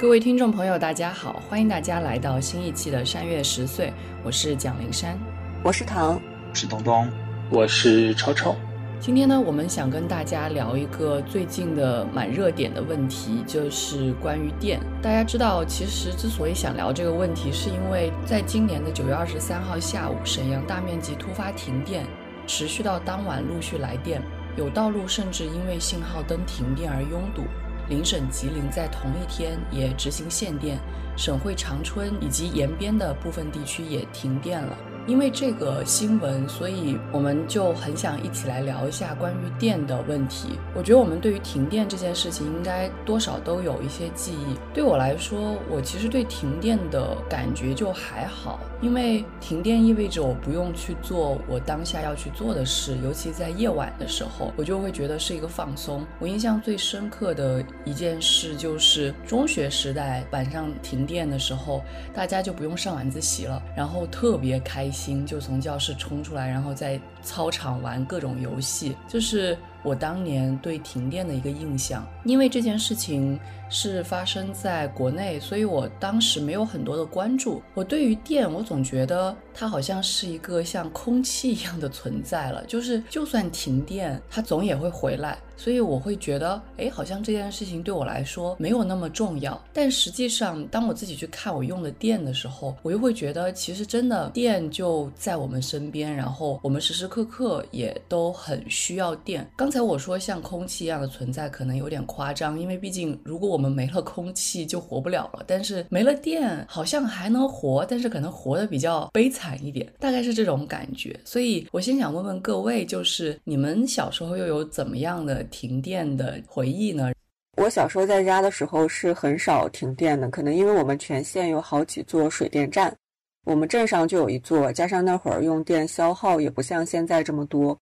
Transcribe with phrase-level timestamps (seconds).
[0.00, 3.88] 各位听众朋友，大家好，欢迎大家来到新一期的《山月十岁》，
[4.24, 5.14] 我是蒋灵山，
[5.62, 6.14] 我是唐，
[6.48, 7.06] 我是东东，
[7.50, 8.56] 我是超超。
[8.98, 14.80] 今天呢，我们想跟大家聊一个最近的蛮热点的问题，就是关于电。
[15.02, 22.06] 大家知道，其实之所以想聊这个问题，是因为在今年的九月二十三号下午，沈阳大面积突发停电，
[22.46, 24.22] 持续到当晚陆续来电，
[24.56, 27.42] 有道路甚至因为信号灯停电而拥堵。
[27.90, 30.78] 邻省吉林在同一天也执行限电，
[31.16, 34.78] 省会长春以及延边的部分地区也停电了。
[35.10, 40.50] 因为这个新闻，所以我们就很想一起来聊一下关于电的问题。
[40.72, 44.56] 我觉得我们对于停电这件事情，应该多少都有一些记忆。
[44.72, 56.06] 对我来说，我其实对停电的感觉就还好，因为停电意味着我不用去做我当下要去做的事，尤其在夜晚的时候，我就会觉得是一个放松。
[56.20, 61.82] 我印象最深刻的一件事就是中学时代晚上停电的时候，
[62.14, 64.88] 大家就不用上晚自习了，然后特别开。
[64.88, 72.06] 心心就从教室冲出来，然后在操场玩各种游戏，这是我当年对停电的一个印象。
[72.24, 77.62] 因为这件事情是发生在国内，所以我当时没有很多的关注。
[77.72, 85.38] 我对于电，我总觉得它好像是一个像空气一样的存在了，就是就算停电，它总也会回来。
[85.60, 89.62] 所以我会觉得，哎，好像这件事情对我来说没有那么重要。
[89.74, 99.46] 但实际上，当我自己去看我用的电的时候，我又会觉得，其实真的电就在我们身边，然后我们时时刻刻也都很需要电。
[99.54, 105.44] 刚才我说像空气一样的存在，可能有点夸张，因为毕竟如果我们没了空气就活不了了。
[105.46, 111.20] 但是没了电，好像还能活，但是可能活得比较悲惨一点，大概是这种感觉。
[111.22, 115.46] 所以我先想问问各位，就是你们小时候又有怎么样的？
[115.50, 117.12] 停电的回忆呢？
[117.56, 122.96] 我小时候在家的时候是很少停电的，可能因为我们全县有好几座水电站，
[123.44, 127.76] 我们镇上就有一座，加上那会儿用电消耗也不像现在这么多。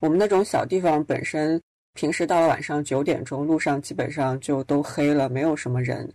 [0.00, 1.60] 我们那种小地方本身
[1.94, 6.10] 平时到了晚上九点钟，路上基本上就都黑了，没有什么人。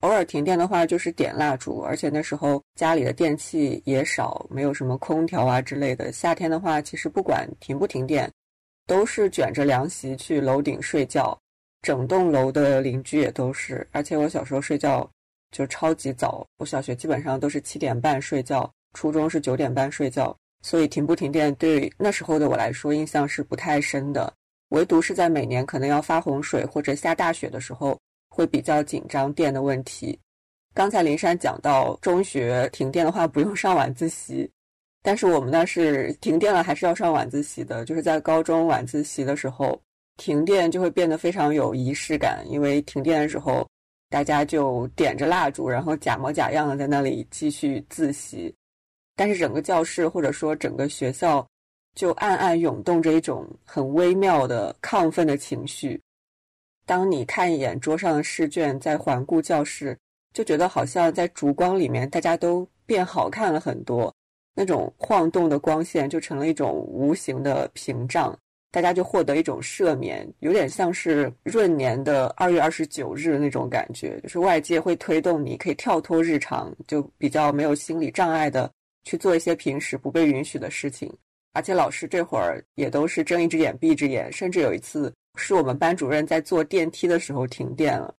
[0.00, 6.12] 偶尔停电的话，就是点蜡烛，而且那时候家里的电器也少，没有什么空调啊之类的。
[6.12, 8.30] 夏天的话，其实不管停不停电。
[8.86, 11.36] 都是卷着凉席去楼顶睡觉，
[11.82, 13.86] 整栋楼的邻居也都是。
[13.92, 15.08] 而且我小时候睡觉
[15.50, 24.32] 就超级早，我小学基本上都是七点半睡觉，初中是九点半睡觉，所以停不停电对那时候的我来说印象是不太深的。
[24.70, 27.98] 唯独是在每年可能要发洪水或者下大雪的时候，
[28.28, 30.18] 会比较紧张电的问题。
[30.74, 34.50] 刚才林珊讲到中学停电的话，不用上晚自习。
[35.06, 37.84] 但是我们那是停电了，还是要上晚自习的。
[37.84, 39.80] 就是在高中晚自习的时候，
[40.16, 43.64] 停电就会变得非常有仪式感，因为停电的时候，
[44.10, 48.52] 大家就点着蜡烛，然后假模假样的在那里继续自习。
[49.14, 51.46] 但是整个教室或者说整个学校，
[51.94, 56.02] 就暗暗涌动着一种很微妙的亢奋的情绪。
[56.84, 59.96] 当你看一眼桌上的试卷，再环顾教室，
[60.34, 64.12] 就觉得好像在烛光里面，大家都变好看了很多。
[64.58, 68.34] 那种晃动的光线就成了一种无形的屏障，
[68.70, 78.70] 大家就获得一种赦免，有点像是闰年的二月二十九日那种感觉，就是外界会推动你可以跳脱日常，就比较没有心理障碍的
[79.04, 81.14] 去做一些平时不被允许的事情。
[81.52, 88.14] 而且老师这会儿也都是睁一只眼闭一只眼，甚至有一次是我们班主任在坐电梯的时候停电了，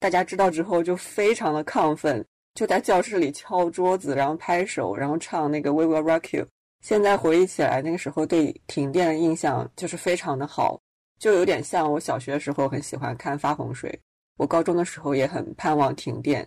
[0.00, 2.24] 大家知道之后就非常的亢奋。
[2.56, 6.44] 就在教室里敲桌子，然后拍手，然后唱那个《We Will Rock You》。
[6.80, 10.80] 现在回忆起来，那个时候对停电的印象就是非常的好，
[11.18, 14.00] 就有点像我小学的时候很喜欢看发洪水，
[14.38, 16.46] 我高中的时候也很盼望停电。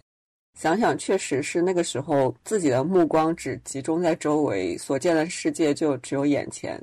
[0.57, 6.81] 想想确实是那个时候自己的目光只集中在周围，所见的世界就只有眼前。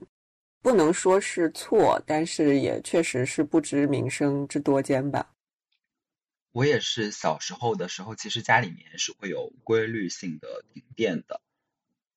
[0.63, 5.29] 不能说是错，但是也确实是不知民生之多艰吧。
[6.57, 11.43] 我也是小时候的时候，其实家里面是会有规律性的停电的。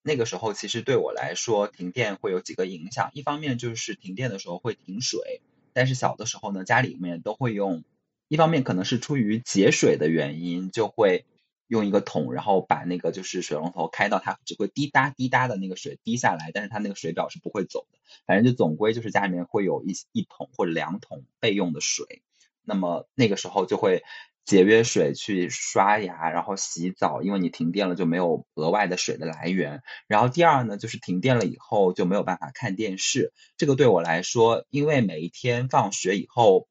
[0.02, 3.12] 那个时候，其实对我来说，停电会有几个影响。
[3.14, 5.42] 一方面就是停电的时候会停水，
[5.74, 7.84] 但是小的时候呢，家里面都会用，
[8.30, 11.26] 一方面可能是出于节水的原因，就会
[11.68, 18.00] 用一个桶，然后把那个就是水龙头开到它只会滴答滴答的那个水滴下来，但是它那个水表是不会走的。
[18.26, 22.22] 反正就总归就是家里面会有一一桶或者两桶备用的水。
[22.64, 24.02] 那么那个时候就会。
[24.50, 29.84] 节约水去刷牙，然后洗澡，因为你停电了就没有额外的水的来源。
[30.08, 33.32] 然后第二呢，就是停电了以后就没有办法看电视。
[33.58, 36.68] 这个对我来说，因为每一天放学以后，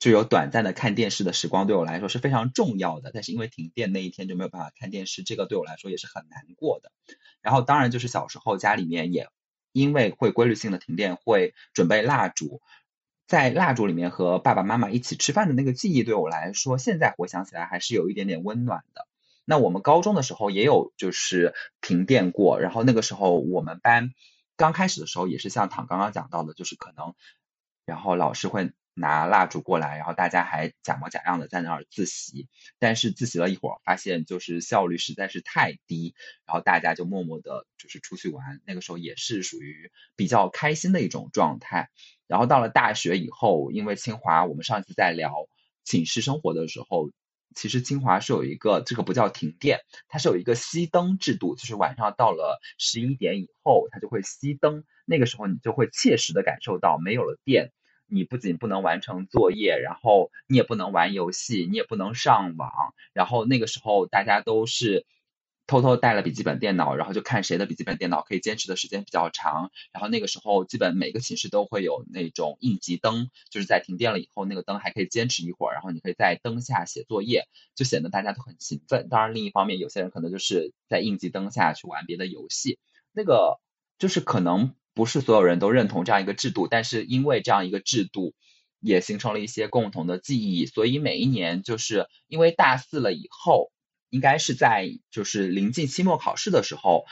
[0.00, 3.12] 就有短暂的看电视的时光，对我来说是非常重要的。
[3.14, 6.90] 但是因为停电那一天就没有办法看电视，这个对我来说也是很难过的。
[7.40, 9.28] 然后当然就是小时候家里面也
[9.70, 12.60] 因为会规律性的停电，会准备蜡烛，
[13.26, 19.06] 在蜡烛里面和爸爸妈妈一起吃饭的那个记忆，对我来说现在回想起来还是有一点点温暖的。
[19.44, 24.10] 那我们高中的时候也有就是停电过，然后那个时候我们班
[24.56, 27.14] 刚开始的时候也是像唐刚刚讲到的，就是可能
[27.84, 28.72] 然后老师会。
[28.98, 32.48] 拿蜡烛过来，然后大家还假模假样的在那儿自习，
[32.78, 36.14] 但是自习了一会儿，发现就是效率实在是太低，
[36.46, 38.62] 然后大家就默默的，就是出去玩。
[38.64, 41.90] 那个时候也是属于比较开心的一种状态。
[42.26, 45.32] 然后到了大学以后，因为清华，我们上次在聊
[45.84, 47.10] 寝室生活的时候，
[47.54, 54.84] 其实清华是有一个这个不叫停电，它是有一个熄灯制度，就是晚上到了十一点以后，它就会熄灯。
[55.04, 57.72] 那个时候你就会切实的感受到没有了电。
[58.08, 62.70] 你不仅不能完成作业，然后你也不能玩游戏，你也不能上网。
[63.12, 65.04] 然后那个时候大家都是
[65.66, 69.70] 偷偷带了笔记本电脑，然后就看谁的笔记本电脑可以坚持的时间比较长。
[69.92, 79.08] 然后那个时候基本每个寝室都会有那种应急灯，就是在停电了以后，那个灯还可以坚持一会儿，然后你可以在灯下写作业，就显得大家都很勤奋。
[79.08, 82.78] 当然，另一方面有些人可能就是在应急灯下去玩别的游戏，
[83.12, 83.58] 那个
[83.98, 84.74] 就是可能。
[84.96, 88.32] 不是所有人都认同这样一个制度，但是因为这样一个制度，
[88.80, 93.70] 也形成了一些共同的记忆，所以每一年就是因为大四了以后，
[94.10, 97.04] 应该是在就是临近期末考试的时候。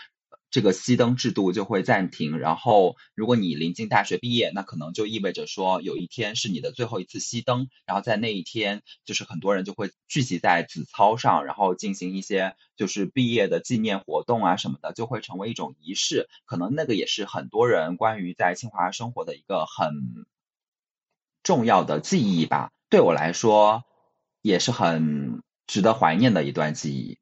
[0.51, 16.29] 这个熄灯制度就会暂停，然后如果你临近大学毕业，那可能就意味着说有一天是你的最后一次熄灯，然后在那一天，就是很多人就会聚集在子操上，然后进行一些就是毕业的纪念活动啊什么的，就会成为一种仪式。
[16.45, 20.25] 可能那个也是很多人关于在清华生活的一个很
[21.43, 22.71] 重要的记忆吧。
[22.89, 23.83] 对我来说，
[24.41, 27.17] 也是很值得怀念的一段记忆。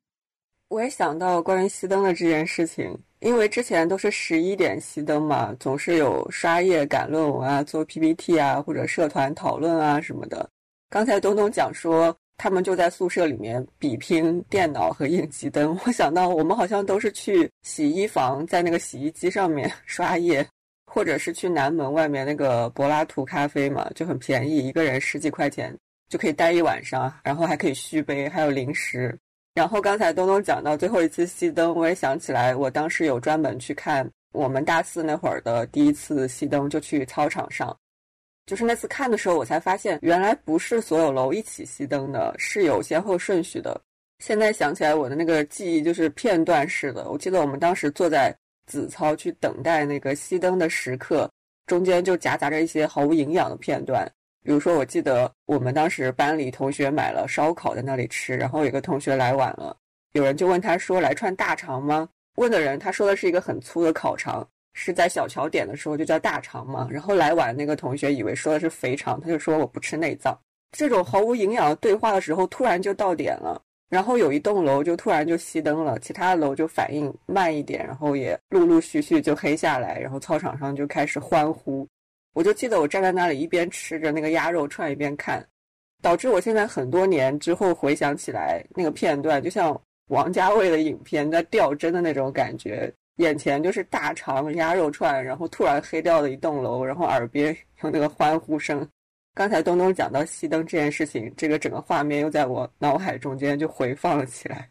[0.69, 2.99] 我也想到关于熄灯的这件事情。
[3.21, 10.51] 因为之前都是十一点熄灯嘛，总是有刷夜、赶论文啊、做 PPT 啊，或者社团讨论啊什么的。
[10.91, 15.79] 刚才东东讲说，他们就在宿舍里面比拼电脑和应急灯。
[15.87, 20.45] 我想到我们好像都是去洗衣房，在那个洗衣机上面 刷夜，
[20.87, 25.73] 或者是去南门外面那个柏拉图咖啡嘛，就很便宜，一个人十几块钱
[26.13, 29.19] 就可以待一晚上，然后还可以续杯，还有零食。
[29.55, 37.75] 然后刚才东东讲到最后一次熄灯，我也想起来，我当时有专门去看我们大四那会儿的第一次熄灯，就去操场上。
[38.45, 43.81] 就是那次看的时候，我才发现原来不是所有楼一起熄灯的，是有先后顺序的。
[44.19, 47.11] 现在想起来，我的那个记忆就是片段式的。
[47.11, 48.37] 我记得我们当时坐在
[48.67, 51.27] 子操去等待那个熄灯的时刻，
[51.65, 54.07] 中间就夹杂着一些毫无营养的片段。
[54.43, 59.77] 比如说，我记得我们当时班里同学买了烧烤在那里吃，然后有个同学来晚了，
[60.13, 66.89] 有人就问他说：“来串大肠吗？”问的人他说的是一个很粗的烤肠，是在小桥点的时候就叫大肠嘛。
[66.91, 70.37] 然后来晚那个同学以为说的是肥肠，他就说我不吃内脏。
[70.77, 73.61] 这种毫无营养的对话的时候，突然就到点了，
[73.91, 81.87] 然后有一栋楼就突然就熄灯了，其他的楼就反应慢一点，然后也陆陆续续就黑下来，然后操场上就开始欢呼。
[82.35, 85.47] 我就记得我站在那里一边吃着那个鸭肉串一边看，
[86.01, 98.87] 导致我现在很多年之后回想起来那个片段，就像王家卫的影片在掉帧的那种感觉，眼前就是大肠鸭肉串，然后突然黑掉了一栋楼，然后耳边有那个欢呼声。
[99.35, 104.69] 刚才东东讲到熄灯这件事情，这个整个画面又在我脑海中间就回放了起来。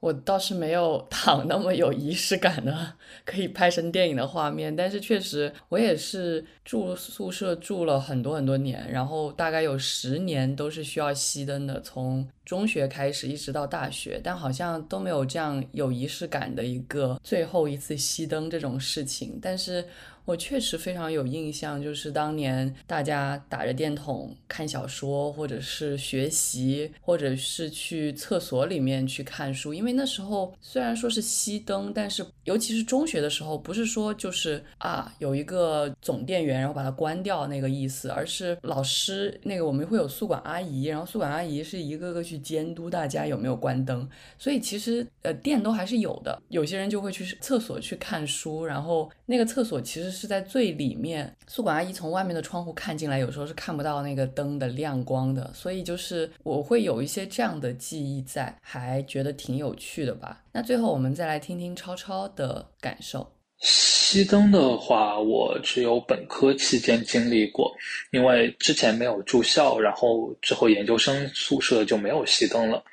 [0.00, 19.84] 我倒是没有 躺那么有仪式感的，可以拍成电影的画面，但是确实我也是住宿舍住了很多很多年，然后大概有十年都是需要熄灯的，从中学开始一直到大学，但好像都没有这样有仪式感的一个最后一次熄灯这种事情，但是。
[20.30, 29.74] 我确实非常有印象，就是当年大家打着电筒看小说，或者是学习，或者是去厕所里面去看书。
[29.74, 44.08] 因为那时候虽然说是熄灯，但是尤其是中学的时候，不是说就是啊有一个总电源，然后把它关掉那个意思，而是老师那个我们会有宿管阿姨，然后宿管阿姨是一个个去监督大家有没有关灯。
[44.38, 46.40] 所以其实呃电都还是有的。
[46.50, 50.19] 有些人就会去厕所去看书，然后那个厕所其实。
[50.19, 60.42] 是是在最里面，宿管阿姨从外面的窗户看进来，有时候是看不到那个灯的亮光的，所以就是我会有一些这样的记忆在，还觉得挺有趣的吧。
[60.52, 63.26] 那最后我们再来听听超超的感受。
[63.62, 67.72] 熄灯的话，我只有本科期间经历过，
[68.10, 72.84] 因为之前没有住校，然后之后研究生宿舍就没有熄灯了。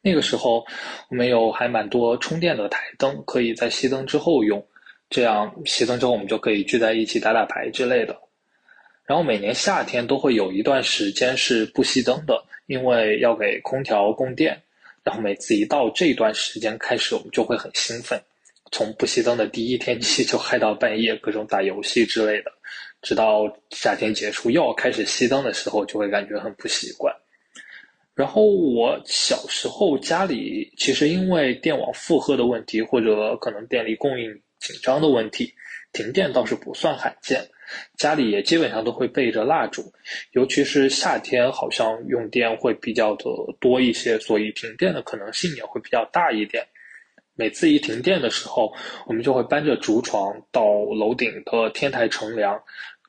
[0.00, 0.64] 那个时候
[1.10, 4.64] 我们有还蛮多充电的台灯，可以在熄灯之后用，
[5.10, 8.16] 这样熄灯之后我们就可以聚在一起打打牌之类的。
[9.04, 14.62] 然后每年夏天都会有一段时间是不熄灯的，因为要给空调供电。
[15.02, 18.20] 然后每次一到这段时间开始，我们就会很兴奋。
[18.70, 22.52] 从不熄灯的第一天起，就嗨到半夜，各种打游戏之类的，
[23.02, 27.12] 直到夏天结束又要开始熄灯的时候，就会感觉很不习惯。
[28.14, 35.52] 然后我小时候家里其实因为电网负荷的问题，或者可能电力供应紧张的问题，
[35.92, 37.44] 停电倒是不算罕见，
[37.96, 39.92] 家里也基本上都会备着蜡烛，
[40.32, 43.24] 尤其是夏天，好像用电会比较的
[43.58, 46.64] 多一些，所以停电的可能性也会比较大一点。
[47.34, 48.70] 每次一停电的时候，
[49.06, 50.62] 我们就会搬着竹床到
[50.94, 52.60] 楼顶的天台乘凉，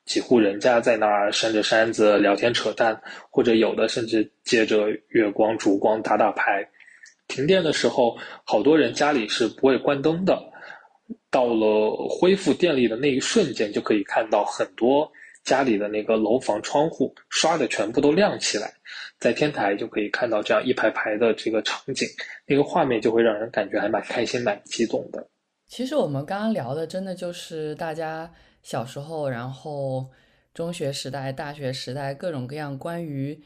[0.06, 6.66] 几户人家在那儿扇着扇子聊天扯淡，或者有的甚至借着月光烛光打打牌。
[7.28, 10.51] 停电的时候，好多人家里是不会关灯的，
[11.32, 15.10] 到了恢复电力的那一瞬间，就可以看到很多。
[15.44, 18.72] 家里的那个楼房窗户刷的全部都亮起来，
[19.18, 22.06] 在天台就可以看到这样一排排的这个场景，
[22.46, 25.26] 那个画面就会让人感觉还蛮开心、蛮激动的。
[25.66, 30.06] 其实我们刚刚聊的，真的就是大家小时候，然后
[30.54, 33.36] 中学时代、大学时代各种各样关于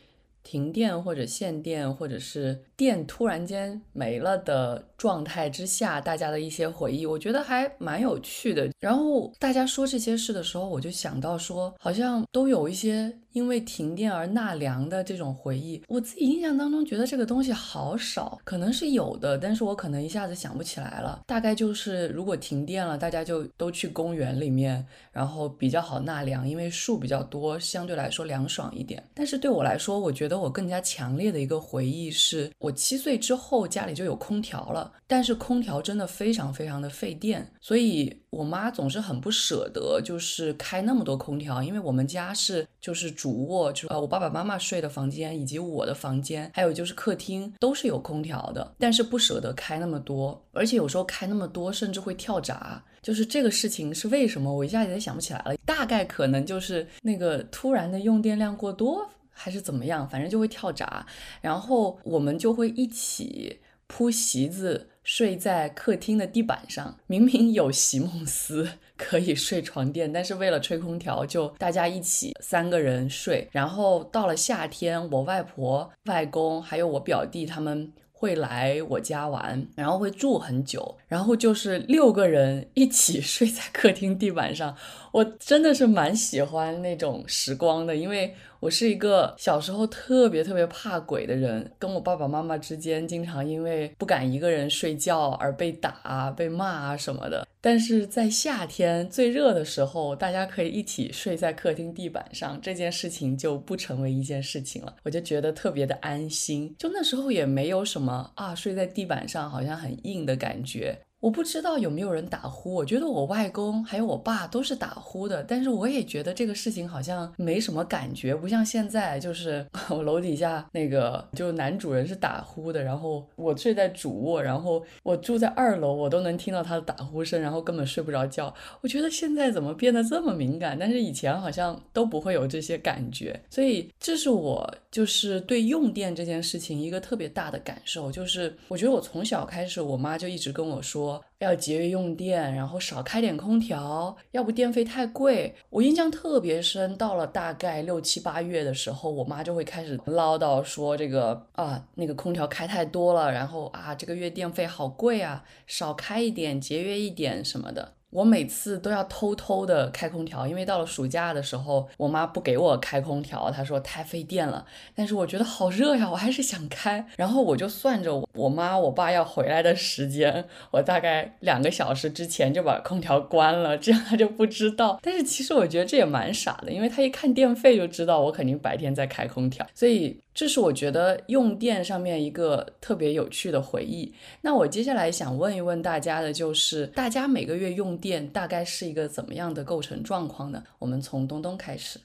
[0.43, 4.85] 停电或者限电，或者是电突然间没了的。
[4.97, 8.67] 状态之下，大家的一些回忆，我觉得还蛮有趣的。
[8.81, 15.83] 然后大家说这些事的时候，我就想到说，好像都有一些因为停电而纳凉的这种回忆。
[15.89, 21.21] 我自己印象当中觉得这个东西好少，可能是有的，但是我可能一下子想不起来了。
[21.27, 29.05] 大概就是如果停电了，大家就都去公园里面，然后比较好纳凉，因为树比较多，相对来说凉爽一点。
[29.13, 34.93] 但是对我来说，我觉得我更加强烈的一个回忆是我七岁之后家里就有空调了。
[35.09, 61.07] 但是空调真的非常非常的费电，所以我妈总是很不舍得，就是开那么多空调，因为我们家是就是主卧，就呃我爸爸妈妈睡的房间以及我的房间，还有就是客厅都是有空调的，但是不舍得开那么多，而且有时候开那么多甚至会跳闸，就是这个事情是为什么，我一下子也想不起来了，大概可能就是那个突然的用电量过多还是怎么样，反正就会跳闸，
[61.41, 63.61] 然后我们就会一起。
[63.89, 73.49] 铺席子睡在客厅的地板上，明明有席梦思可以睡床垫，但是为了吹空调，就大家一起三个人睡。
[73.53, 84.77] 然后到了夏天，我外婆、外公还有我表弟他们会来我家玩，然后会住很久，然后就是六个人一起 睡在客厅地板上。
[85.13, 88.35] 我真的是蛮喜欢那种时光的，因为。
[88.61, 97.47] 我是一个小时候特别特别怕鬼的人，跟我爸爸妈妈之间经常因为不敢一个人睡觉而被打、被骂啊什么的。
[97.61, 104.95] 但是在夏天最热的时候，大家可以一起睡在客厅地板上，这件事情就不成为一件事情了。
[105.03, 110.97] 我就觉得特别的安心，就那时候也没有什么啊，睡在地板上好像很硬的感觉。
[111.21, 128.55] 我不知道有没有人打呼，我觉得我外公还有我爸都是打呼的，但是我也觉得这个事情好像没什么感觉，不像现在，就是 我楼底下那个就男主人是打呼的，然后我睡在主卧，然后我住在二楼，我都能听到他的打呼声，然后根本睡不着觉。
[128.83, 141.06] 我觉得现在怎么变得这么敏感，但是以前好像都不会有这些感觉，所以这是我就是对用电这件事情一个特别大的感受，就是我觉得我从小开始，我妈就一直跟我说。
[141.39, 145.55] 要节约用电，然后少开点空调，要不电费太贵。
[145.71, 157.96] 我印象特别深，到了大概六七八月的时候，我妈就会开始唠叨说这个啊，那个空调开太多了，然后啊，这个月电费好贵啊，少开一点，节约一点什么的。
[158.11, 164.65] 我每次都要偷偷的开空调，因为到了暑假的时候，我妈不给我开空调，她说太费电了。
[164.95, 167.07] 但是我觉得好热呀，我还是想开。
[167.17, 174.99] 然后我就算着我妈我爸要回来的时间，我大概两个小时之前就把空调关了，这样他就不知道。
[175.03, 180.19] 但是其实我觉得这也蛮傻的，因为他一看电费就知道我肯定白天在开空调，所以。
[180.37, 184.13] 这是我觉得用电上面一个特别有趣的回忆。
[184.43, 190.63] 那我接下来想问一问大家的，就是大家每个月用电大概是一个怎么样的构成状况呢？
[190.79, 191.99] 我们从东东开始。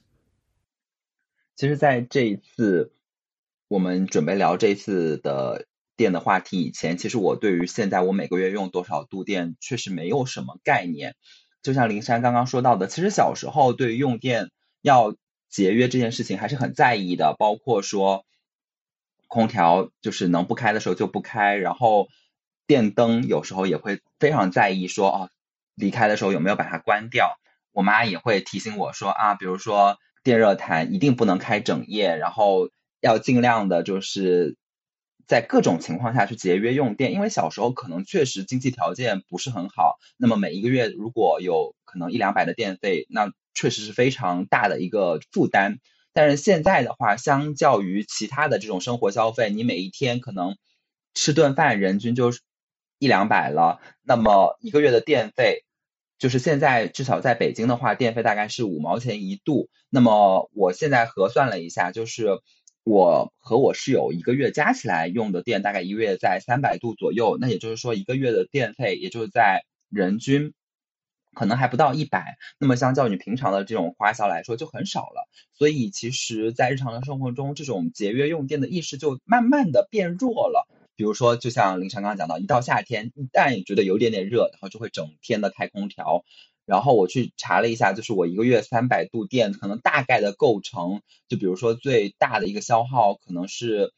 [1.58, 2.94] 其实，在这一次
[3.68, 5.66] 我们准备聊这次的
[5.98, 11.16] 电的话题以前，其实我对于现在我每个月用多少度电确实没有什么概念。
[11.62, 15.16] 就像林珊刚刚说到的，其实小时候对于用电要
[15.52, 18.26] 节约这件事情还是很在意的，包括说
[19.28, 22.08] 空调就是能不开的时候就不开，然后
[22.66, 25.30] 电灯有时候也会非常在意说哦，
[25.76, 27.38] 离开的时候有没有把它关掉。
[27.74, 34.58] 我妈也会提醒我说啊，比如说电热毯一定不能开整夜，然后要尽量的就是
[35.32, 45.78] 在各种情况下去节约用电，因为小时候可能确实经济条件不是很好，那么每一个月如果有可能一两百的电费，那确实是非常大的一个负担。
[46.12, 50.58] 但是现在的话，相较于其他的这种生活消费，你每一天可能
[51.14, 52.42] 吃顿饭人均就是
[53.00, 55.64] 一两百了，那么一个月的电费。
[56.20, 59.70] 就是现在，至少在北京的话，电费大概是五毛钱一度。
[59.90, 62.42] 那么我现在核算了一下，就是
[62.92, 67.38] 我和我室友一个月加起来用的电大概一个月在三百度左右。
[67.40, 70.52] 那也就是说，一个月的电费也就在人均
[71.34, 72.36] 可能还不到一百。
[72.60, 75.30] 那么相较于平常的这种花销来说，就很少了。
[75.54, 80.68] 所以其实，在日常的生活中，这种节约用电的意识就慢慢的变弱了。
[80.98, 86.26] 比如说，就像林晨刚刚讲到，一到夏天，一旦觉得有点点热，然后就会整天的开空调。
[86.72, 93.92] 然后我去查了一下，就是我一个月三百度电，可能大概的构成，就比如说最大的一个消耗，可能是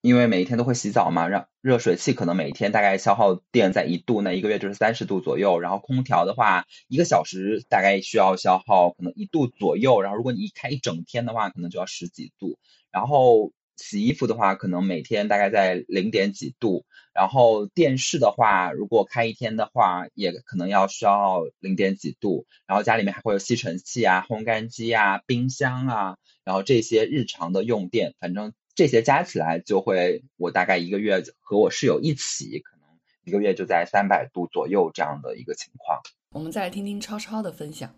[0.00, 5.58] 因为每一天都会洗澡嘛，让热水器可能每天大概消耗电在一度，那一个月就是三十度左右。
[5.60, 10.00] 然后空调的话，一个小时大概需要消耗可能一度左右。
[10.00, 12.58] 然后如果你一开一整天的话，可能就要十几度。
[12.90, 13.52] 然后。
[13.78, 32.88] 洗衣服的话，可能每天大概在零点几度，然后电视的话，如果开一天的话，也可能要需要零点几度，然后家里面还会有吸尘器啊、烘干机啊、冰箱啊，然后这些日常的用电，反正这些加起来就会，我大概一个月和我室友一起，可能
[33.24, 36.00] 一个月就在三百度左右这样的一个情况。
[36.30, 37.94] 我们再来听听超超的分享。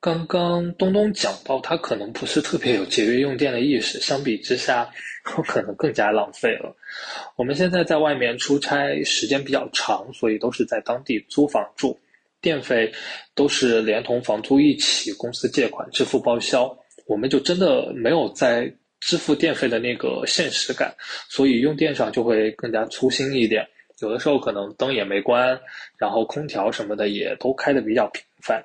[0.00, 4.88] 刚刚东东讲到，他可能不是特别有节约用电的意识，相比之下，
[5.36, 6.72] 我 可能更加浪费了。
[7.34, 11.98] 我们现在在外面出差时间比较长，所以都是在当地租房住，
[12.40, 12.92] 电费
[13.34, 16.72] 都是连同房租一起，公司借款支付报销，
[17.06, 20.94] 我们就真的没有在支付电费的那个现实感，
[21.28, 23.66] 所以用电上就会更加粗心一点。
[23.98, 25.58] 有的时候可能灯也没关，
[25.96, 28.64] 然后空调什么的也都开的比较频繁。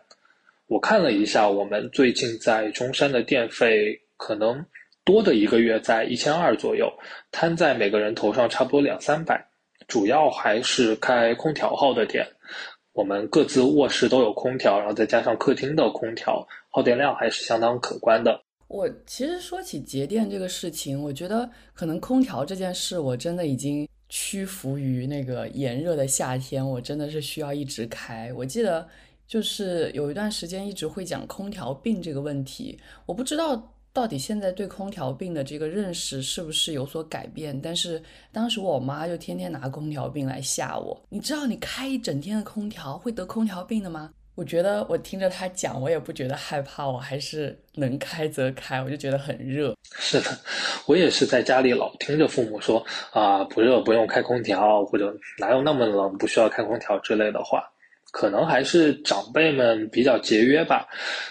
[0.74, 4.66] 我看了一下，我们最近在中山的电费可能
[5.06, 6.92] 多的一个月在一千二左右，
[7.32, 9.40] 摊在每个人头上差不多两三百。
[9.88, 12.26] 主要还是开空调耗的电，
[12.94, 18.42] 我们各自卧室都有空调，然后再加上客厅的空调，耗电量还是相当可观的。
[18.68, 28.34] 我其实说起节电这个事情，我觉得可能空调这件事，我真的已经屈服于那个炎热的夏天，我真的是需要一直开。
[28.34, 28.90] 我记得。
[29.34, 37.60] 就是有一段时间一直会讲空调病这个问题，我不知道到底现在对空调病的这个认识是不是有所改变。
[37.60, 38.00] 但是
[38.32, 40.96] 当时我妈就天天拿空调病来吓我。
[41.10, 44.12] 你知道你开一整天的空调会得空调病的吗？
[44.36, 49.76] 我觉得我听着她讲，我也不觉得害怕，我还是能开则开，我就觉得很热。
[49.98, 50.30] 是的，
[50.86, 57.67] 我也是在家里老听着父母说啊，不热不用开空调，或者哪有那么冷不需要开空调之类的话。
[58.13, 60.88] 可能还是长辈们比较节约吧，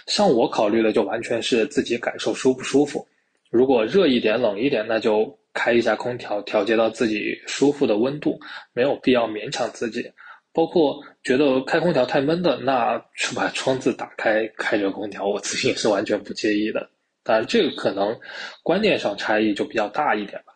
[0.09, 3.07] 像我考虑的就完全是自己感受舒不舒服。
[3.51, 8.37] 如果热一点、冷一点，那就开一下空调，调节到自己舒服的温度，
[8.73, 10.11] 没有必要勉强自己。
[10.53, 16.91] 包括觉得开空调太闷的，那就把窗子打开，开着空调，我自己也是完全不介意的。
[17.23, 18.19] 当然，这个可能
[18.65, 20.53] 观念上差异就比较大一点吧。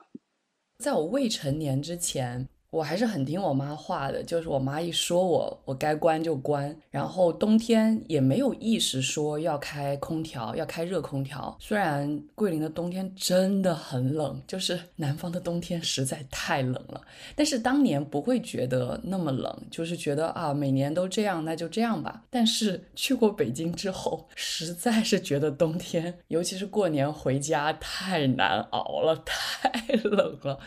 [0.79, 2.49] 在我未成年之前。
[2.77, 6.77] 我还是很听我妈话的，就是我妈一说我，我该关就关。
[6.91, 11.57] 然后冬天也没有意识说要开空调，要开热空调。
[11.59, 17.01] 虽然桂林的冬天真的很冷，就是南方的冬天实在太冷了，
[17.35, 22.25] 但是当年不会觉得那么冷，就是觉得啊，每年都这样，那就这样吧。
[22.29, 29.71] 但是去过北京之后，实在是觉得冬天，尤其是过年回家太难熬了，太
[30.05, 30.59] 冷了。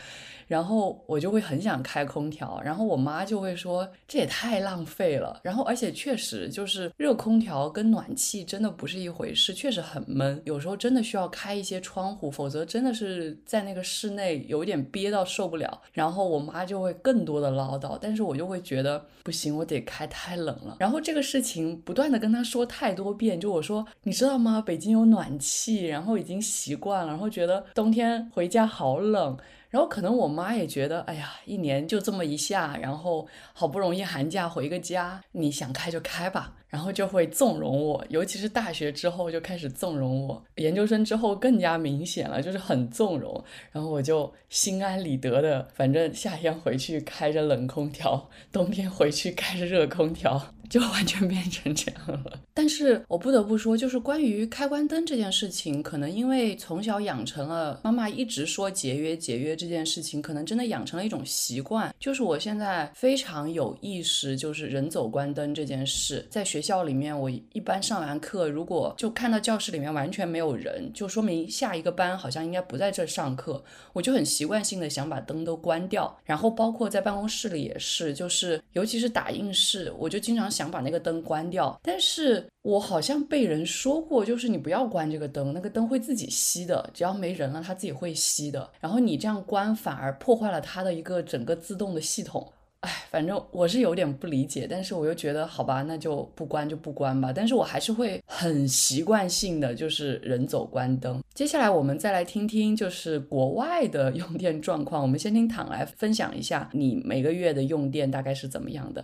[0.50, 5.38] 然后我就会很想开空调，然后我妈就会说这也太浪费了。
[5.44, 15.80] 然后而且确实就是热空调跟暖气真的不是一回事，确实很闷，有时候真的需要开一些窗户，否则真的是在那个室内有点憋到受不了。
[15.92, 20.78] 然后我妈就会更多的唠叨，但是我就会觉得不行，我得开，太冷了。
[20.80, 24.60] 然后这个事情不断的跟她说太多遍，就我说你知道吗？
[24.60, 29.38] 北京有暖气，然后已经习惯了，然后觉得冬天回家好冷。
[29.70, 38.04] 然后可能我妈也觉得，哎呀，一年就这么一下，然后好不容易寒假回个家，你想开就开吧，然后就会纵容我。
[38.08, 43.42] 尤其是大学之后就开始纵容我，研究生之后更加明显了，就是很纵容。
[43.70, 50.52] 然后我就心安理得的，反正夏天回去开着冷空调，冬天回去开着热空调。
[50.70, 61.92] 就完全变成这样了，但是我不得不说，就是关于开关灯这件事情，可能因为从小养成了妈妈一直说节约节约这件事情，可能真的养成了一种习惯。
[61.98, 76.16] 就是我现在非常有意识，就是人走关灯这件事，在学校里面，我一般上完课，如果就看到教室里面完全没有人，就说明下一个班好像应该不在这上课，我就很习惯性的想把灯都关掉。
[76.24, 80.48] 然后包括在办公室里也是，就是尤其是打印室，我就经常。
[80.59, 88.70] 想想把那个灯关掉，但是我好像被人说过，就是你不要关这个灯，那个灯会自己熄的，只要没人了，它自己会熄的。
[88.78, 92.46] 然后你这样关，反而破坏了它的一个整个自动的系统。
[92.80, 97.32] 哎，反正我是有点不理解，但是我又觉得好吧，那就不关就不关吧。
[97.34, 101.22] 但是我还是会很习惯性的，就是人走关灯。
[101.34, 105.00] 接下来我们再来听听，就是国外的用电状况。
[105.00, 109.02] 我们先听躺来分享一下，你每个月的用电大概是怎么样的。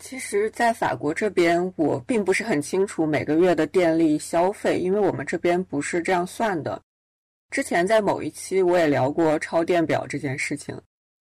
[0.00, 6.80] 其实，在法国这边，我并不是很清楚每个月的电力消费，因为我们这边不是这样算的。
[7.50, 10.74] 之前在某一期我也聊过抄电表这件事情，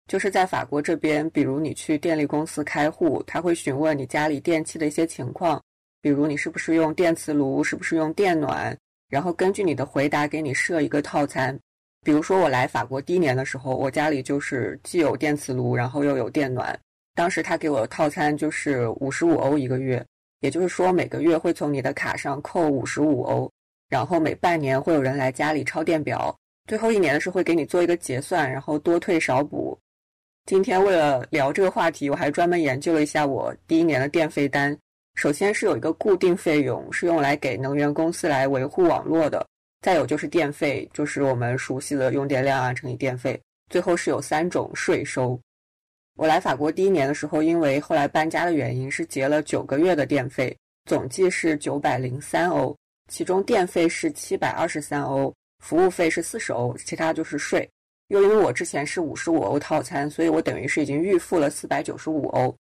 [0.09, 5.63] 就是在法国这边，比如你去电力公司开户，他会询问你家里电器的一些情况，
[6.03, 8.77] 比如你是不是用电磁炉，是不是用电暖，
[9.09, 11.57] 然后根据你的回答给你设一个套餐。
[12.03, 16.77] 比如说我来法国第一年的时候，我家里就是既有电磁炉，然后又有电暖。
[17.17, 20.05] 当时他给我的套餐就是五十五欧一个月，
[20.41, 23.51] 也就是说每个月会从你的卡上扣五十五欧，
[23.89, 26.37] 然后每半年会有人来家里抄电表，
[26.69, 29.77] 最后一年的时候会给你做一个结算，然后多退少补。
[30.45, 34.77] 今天为了聊这个话题，我还专门研究了一下我第一年的电费单。
[35.15, 39.43] 首先是有一个固定费用，是用来给能源公司来维护网络的；
[39.81, 43.35] 再有就是电费，就是我们熟悉的用电量啊乘以电费；
[43.71, 45.41] 最后是有三种税收。
[46.17, 52.75] 我来法国第一年的时候，因为后来搬家的原因，是结了九个月的电费，总计是九百零三欧，
[53.13, 55.31] 其中电费是七百二十三欧，
[55.63, 57.69] 服务费是四十欧，其他就是税。
[58.09, 62.57] 又因为我之前是五十五欧套餐，所以我等于是已经预付了四百九十五欧。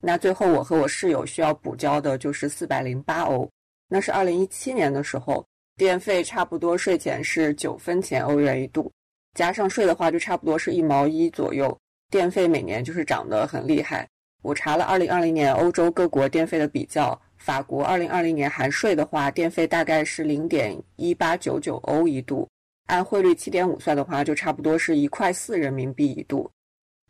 [0.00, 3.50] 那最后我和我室友需要补交的就是四百零八欧。
[3.88, 5.44] 那是二零一七年的时候，
[5.76, 8.92] 电费差不多税前是九分钱欧元一度，
[9.34, 11.76] 加上税的话就差不多是一毛一左右。
[12.10, 14.06] 电费每年就是涨得很厉害。
[14.42, 22.48] 我查了2020年欧洲各国电费的比较，法国2020年含税的话，电费大概是0.1899欧一度，
[22.86, 26.50] 按汇率7.5算的话，就差不多是一块四人民币一度，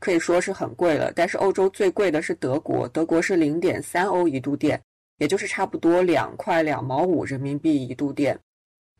[0.00, 1.12] 可以说是很贵了。
[1.14, 4.78] 但是欧洲最贵的是德国，德国是0.3欧一度电，
[5.18, 8.38] 也就是差不多两块两毛五人民币一度电。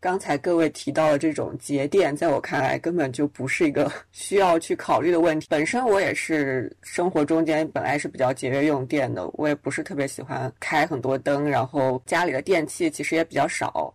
[0.00, 5.46] 刚才各位提到的这种节电，在我看来根本就不是一个 需要去考虑的问题。
[5.50, 13.92] 本身我也是生活中间本来是比较节约用电的，我也不是特别喜欢开很多灯，然后家里的电器其实也比较少。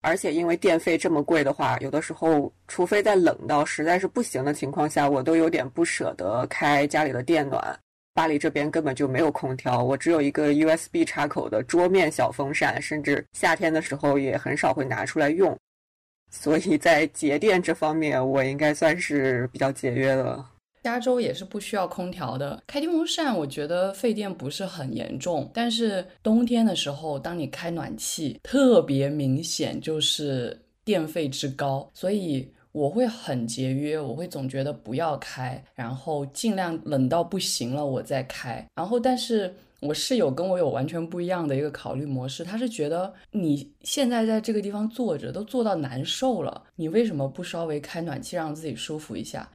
[0.00, 7.78] 而且因为电费这么贵的话，有的时候除非在冷到实在是不行的情况下，我都有点不舍得开家里的电暖。
[8.14, 15.56] 巴黎这边根本就没有空调，我只有一个 USB 插口的桌面小风扇，甚至夏天的时候也很少会拿出来用。
[16.30, 20.44] 所以在节电这方面，我应该算是比较节约的。
[20.82, 32.52] 加州也是不需要空调的，开电风扇我觉得费电不是很严重，但是冬天的时候，当你开暖气，特别明显就是电费之高，所以。
[32.72, 38.66] 我会很节约，我会总觉得不要开，然后尽量冷到不行了我再开。
[38.74, 49.48] 然后，但是我室友跟我有完全不一样的一个考虑模式，他是觉得你现在在这个地方坐着都坐到难受了，你为什么不稍微开暖气让自己舒服一下？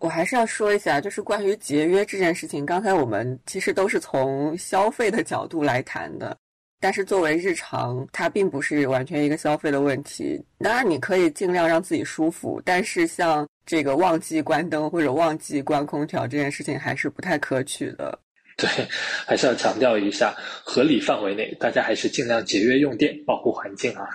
[0.00, 6.36] 我还是要说一下，就是关于节约这件事情，刚才我们其实都是从消费的角度来谈的。
[6.84, 10.38] 但是作为日常，它并不是完全一个消费的问题。
[10.58, 18.18] 当然，你可以尽量让自己舒服，但是像这个忘记关灯或者忘记关空调这件事情，还是不太可取的。
[18.58, 18.68] 对，
[19.26, 24.06] 还是要强调一下，合理范围内，大家还是尽量节约用电，保护环境啊。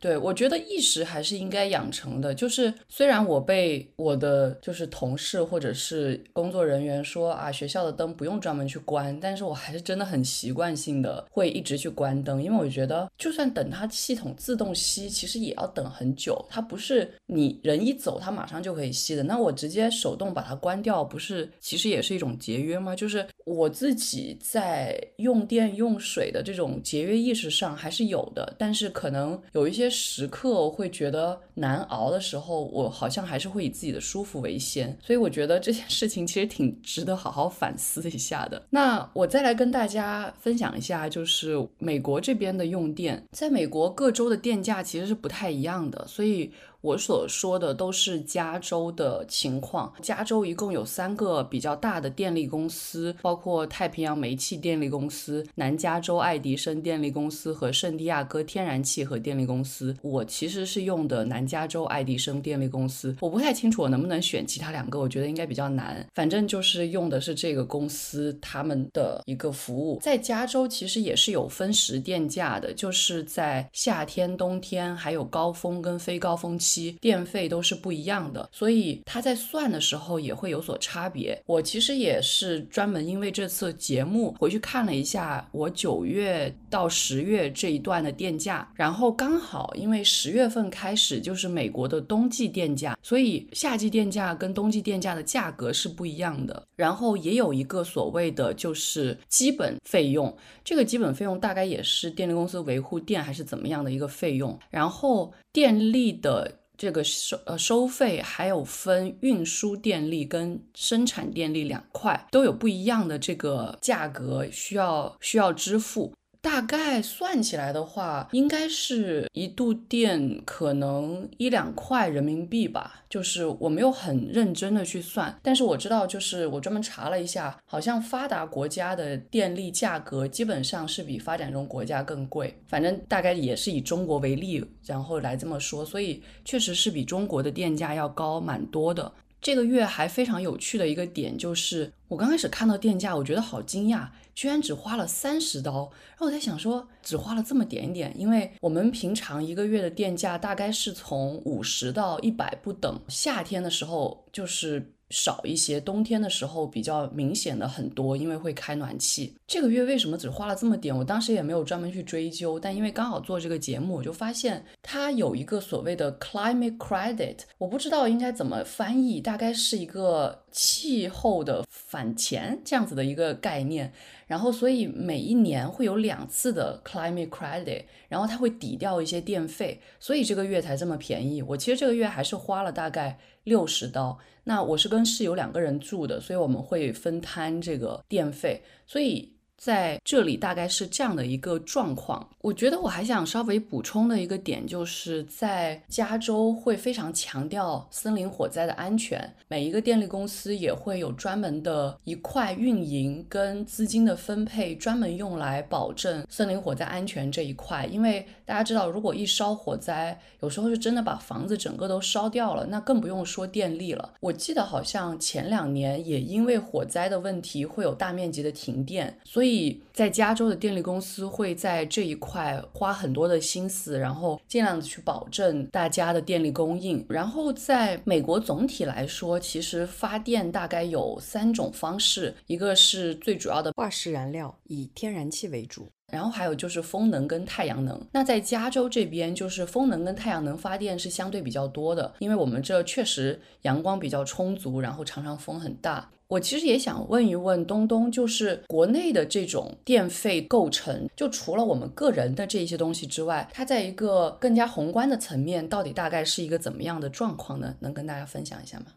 [0.00, 2.32] 对，我觉得意识还是应该养成的。
[2.32, 16.46] 就是虽然我被我的就是同事或者是工作人员说啊，学校的灯不用专门去关，但是我还是真的很习惯性的会一直去关灯，因为我觉得就算等它系统自动熄，其实也要等很久。
[16.48, 19.24] 它不是你人一走，它马上就可以熄的。
[19.24, 22.94] 那我直接手动把它关掉，不是其实也是一种节约吗？
[22.94, 29.87] 就是我自己在用电用水的这种节约意识上还是有的，但是可能有一些。
[29.88, 38.62] 时刻会觉得难熬的时候，我好像还是会以自己的舒服为先，所以我觉得这件事情其实挺值得好好反思一下的。
[38.70, 46.52] 那我再来跟大家分享一下，就是美国这边的用电，在美国各州的电价其实是不太一样的，所以。
[46.80, 49.92] 我所说的都是加州的情况。
[50.00, 59.96] 加州一共有三个比较大的电力公司，包括太平洋煤气电力公司、南加州爱迪生电力公司和圣地亚哥天然气和电力公司。
[60.02, 66.06] 我其实是用的南加州爱迪生电力公司，我不太清楚我能不能选其他两个，我觉得应该比较难。
[66.14, 69.98] 反正就是用的是这个公司他们的一个服务。
[70.00, 76.67] 在加州其实也是有分时电价的，就是在夏天、冬天还有高峰跟非高峰期。
[76.68, 81.40] 期电费都是不一样的，所以他在算的时候也会有所差别。
[81.46, 96.62] 我其实也是专门因为这次节目回去看了一下我九月到十月这一段的电价，然后刚好因为十月份开始就是美国的冬季电价，所以夏季电价跟冬季电价的价格是不一样的。
[96.76, 106.57] 然后也有一个所谓的就是基本费用，这个基本费用大概也是电力公司维护电还是怎么样的一个费用，然后电力的。
[106.78, 116.14] 这个收呃收费还有分运输电力跟生产电力两块，都有不一样的这个价格需要需要支付。
[116.48, 123.04] 大概算起来的话，应该是一度电可能一两块人民币吧。
[123.10, 132.58] 就是我没有很认真的去算，但是我知道，就是我专门查了一下，好像发达国家的电力价格基本上是比发展中国家更贵。
[132.66, 139.12] 反正大概也是以中国为例，然后来这么说，所以确实是比中国的电价要高蛮多的。
[139.40, 144.08] 这个月还非常有趣的一个点就是，我刚开始看到电价，我觉得好惊讶，
[144.38, 145.90] 居然只花了三十刀。
[146.10, 154.92] 然后我在想说，只花了这么点点，因为我们平常一个月的电价大概是从五十到一百不等，夏天的时候就是。
[155.10, 159.34] 少一些，冬天的时候比较明显的很多，因为会开暖气。
[159.46, 160.94] 这个月为什么只花了这么点？
[160.94, 173.90] 我当时也没有专门去追究，但因为刚好做这个节目，我就发现它有一个所谓的 climate credit，我不知道应该怎么翻译，大概是一个气候的返钱这样子的一个概念。
[174.28, 181.42] 然后，所以每一年会有两次的 climate credit，然后它会抵掉一些电费，所以这个月才这么便宜。
[181.42, 184.16] 我其实这个月还是花了大概六十刀。
[184.44, 189.32] 那我是跟室友两个人住的，所以我们会分摊这个电费，所以。
[189.58, 192.26] 在这里大概是这样的一个状况。
[192.40, 207.84] 我觉得我还想稍微补充的一个点，就是在加州会非常强调森林火灾的安全，每一个电力公司也会有专门的一块运营跟资金的分配，专门用来保证森林火灾安全这一块。
[207.86, 214.14] 因为大家知道，如果一烧火灾，有时候是真的把房子整个都烧掉了，那更不用说电力了。
[214.20, 219.47] 我记得好像前两年也因为火灾的问题会有大面积的停电，所以。
[219.48, 227.02] 所以在加州的电力公司会在这一块花很多的心思，然后尽量的去保证大家的电力供应。
[227.08, 237.98] 然后在美国总体来说，其实发电大概有三种方式，一个是最主要的化石燃料，以天然气为主，然后还有就是风能跟太阳能。
[238.12, 246.10] 那在加州这边，就是风能跟太阳能发电是相对比较多的，因为我们这确实阳光比较充足，然后常常风很大。
[246.28, 257.74] 我其实也想问一问东东，就是国内的这种电费构成，就除了我们个人的这一些东西之外，它在一个更加宏观的层面，到底大概是一个怎么样的状况呢？
[257.80, 258.88] 能跟大家分享一下吗？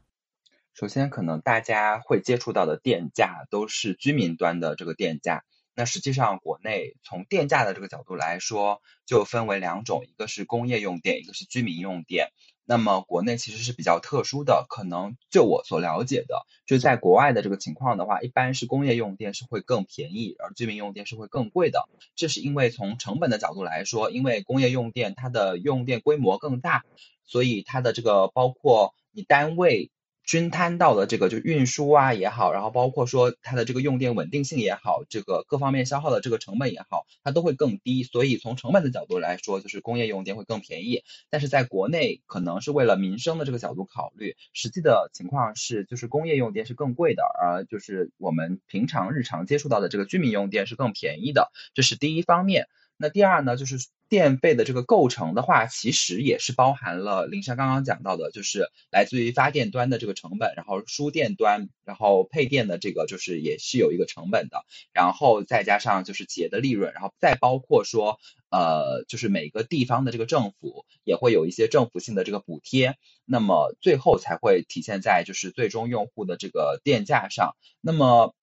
[0.73, 5.45] 首先，可能大家会接触到的电价都是居民端的这个电价。
[5.73, 12.27] 那实际上，国内从电价的这个角度来说，就分为两种，一个是工业用电，一个是居民用电。
[12.71, 21.89] 那么国内其实是比较特殊的，可能就我所了解的，就在国外的这个情况的话，一般是工业用电是会更便宜，而居民用电是会更贵的。
[22.15, 26.85] 这是因为从成本的角度来说，因为工业用电它的用电规模更大，
[27.25, 29.91] 所以它的这个包括你单位
[30.31, 38.03] 均摊到的这个就运输啊也好，然后包括说它的这个用电稳定性也好，这个各方面消耗的这个成本也好，它都会更低。
[38.03, 41.03] 所以从成本的角度来说，就是工业用电会更便宜。
[41.29, 52.69] 但是在国内可能是为了民生的这个角度考虑，实际的情况是就是工业用电是更贵的，而就是我们平常日常接触到的这个居民用电是更便宜的，这是第一方面。
[53.01, 68.19] 那第二呢，就是电费的这个构成的话，其实也是包含了林珊刚刚讲到的，就是来自于发电端的这个成本，然后输电端，然后配电的这个就是也是有一个成本的，然后再加上就是企业的利润，然后再包括说，
[68.51, 78.35] 呃，就是每个地方的这个政府也会有一些政府性的这个补贴，那么最后才会体现在就是最终用户的这个电价上，那么。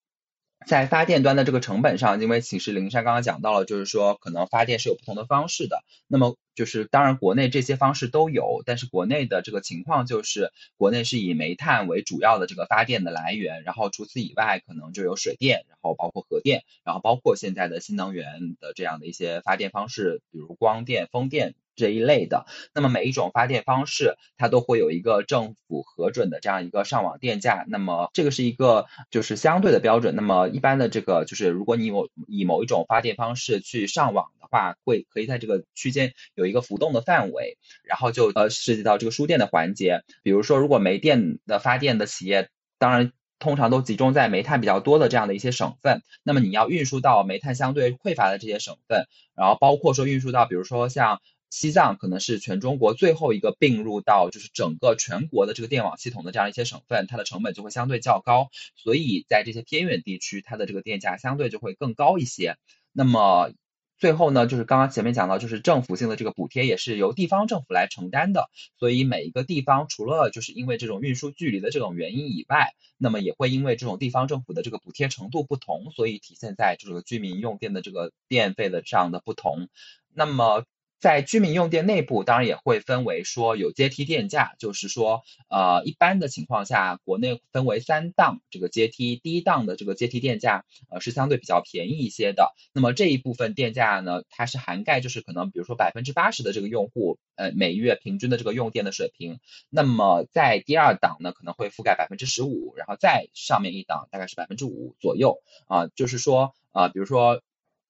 [0.67, 5.83] 在发电端的这个成本上，因为其实林珊刚刚讲到了，就是说可能发电是有不同的方式的。
[6.09, 21.55] 那么就是当然国内这些方式都有，但是国内的这个情况就是国内是以煤炭为主要的这个发电的来源，然后除此以外可能就有水电，然后包括核电，然后包括现在的新能源的这样的一些发电方式，比如光电、风电。
[21.79, 30.15] 这一类的，那么每一种发电方式，它都会有一个政府核准的这样一个上网电价，那么这个是一个就是相对的标准。
[30.17, 40.03] 那么一般的这个就是，如果你有以某一种发电方式去上网的话，会可以在这个区间有一个浮动的范围，然后就呃涉及到这个输电的环节。
[40.25, 51.21] 比如说，如果煤电的发电的企业，当然通常都集中在煤炭比较多的这样的一些省份，那么你要运输到煤炭相对匮乏的这些省份，然后包括说运输到，比如说像。
[51.51, 62.57] 西藏可能是全中国最后一个并入到就是整个全国的这个电网系统的这样一些省份，它的成本就会相对较高，所以在这些偏远地区，它的这个电价相对就会更高一些。
[62.93, 63.51] 那么
[63.99, 79.69] 最后呢，就是刚刚前面讲到，就是政府性的这个补贴也是由地方政府来承担的，所以每一个地方除了就是因为这种运输距离的这种原因以外，那么也会因为这种地方政府的这个补贴程度不同，所以体现在这个居民用电的这个电费的这样的不同。
[80.15, 80.65] 那么。
[81.01, 92.53] 在居民用电内部，当然也会分为说有阶梯电价，就是说，呃，一般的情况下，国内分为三档这个阶梯，第一档的这个阶梯电价，呃，是相对比较便宜一些的。
[92.75, 99.39] 那么这一部分电价呢，它是涵盖就是可能比如说百分之八十的这个用户，呃，每月平均的这个用电的水平。
[99.71, 107.41] 那么在第二档呢，可能会覆盖百分之十五，然后再上面一档大概是百分之五左右啊，就是说，啊，比如说。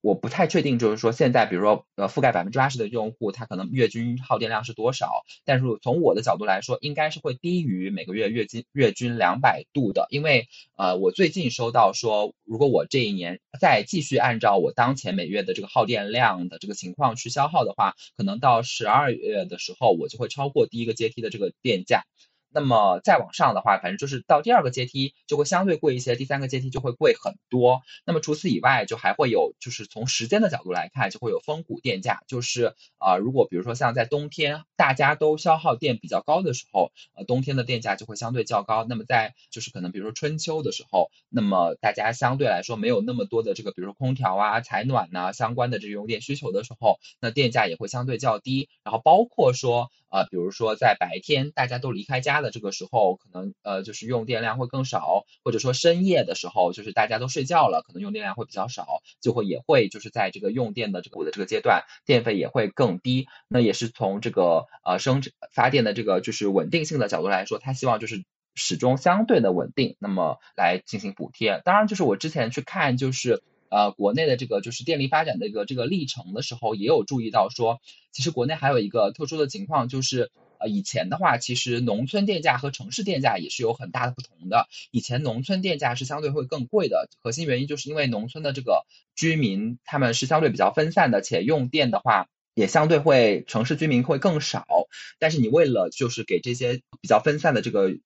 [0.08, 5.22] 我不太确定，就是说现在，比如说，呃，覆盖百分之八十的用户，他可能月均耗电量是多少？
[5.44, 22.04] 但是从我的角度来说，应该是会低于每个月月均月均两百度的，因为，呃，我最近收到说，如果我这一年再继续按照我当前每月的这个耗电量的这个情况去消耗的话，可能到十二月的时候，我就会超过第一个阶梯的这个电价。
[22.50, 27.82] 那么再往上的话，反正就是到第二个阶梯就会相对贵一些，第三个阶梯就会贵很多。
[28.04, 38.84] 那么除此以外，就还会有，就是从时间的角度来看，就会有峰谷电价，就是啊，如果比如说像在冬天大家都消耗电比较高的时候，呃，冬天的电价就会相对较高。
[38.88, 48.68] 那么在就是可能比如说春秋的时候，那么大家相对来说没有那么多的这个，比如说空调啊、采暖呐相关的这种用电需求的时候，那电价也会相对较低。
[48.84, 49.90] 然后包括说。
[50.08, 63.28] 啊，比如说在白天大家都离开家的这个时候，可能呃就是用电量会更少，或者说深夜的时候，就是大家都睡觉了，可能用电量会比较少，就会也会就是在这个用电的这个的这个阶段，电费也会更低。
[63.48, 71.60] 那也是从这个呃生发电的这个就是稳定性的角度来说，他希望就是始终相对的稳定，那么来进行补贴。
[71.64, 73.42] 当然，就是我之前去看就是。
[73.70, 77.80] 呃，国内的这个就是电力发展的一个这个历程的时候，也有注意到说，
[78.12, 84.68] 其实国内还有一个特殊的情况，就是呃以前的话，其实农村电价和城市电价也是有很大的不同的。
[84.90, 94.66] 以前农村电价是相对会更贵的，核心原因就是因为农村的这个居民他们是相对比较分散的，且用电的话也相对会城市居民会更少。
[95.18, 97.98] 但是你为了就是给这些比较分散的这个。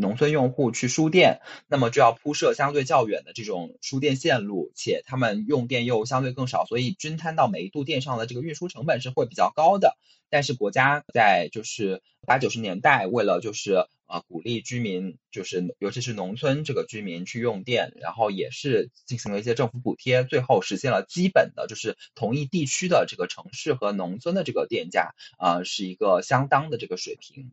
[0.00, 9.98] 农村用户去输电，那么就要铺设相对较远的这种输电线路，且他们用电又相对更少，所以均摊到每一度电上的这个运输成本是会比较高的。
[10.30, 27.50] 但是国家在就是八九十年代，为了就是呃鼓励居民，就是尤其是农村这个居民去用电，然后也是进行了一些政府补贴，最后实现了基本的就是同一地区的这个城市和农村的这个电价啊是一个相当的这个水平。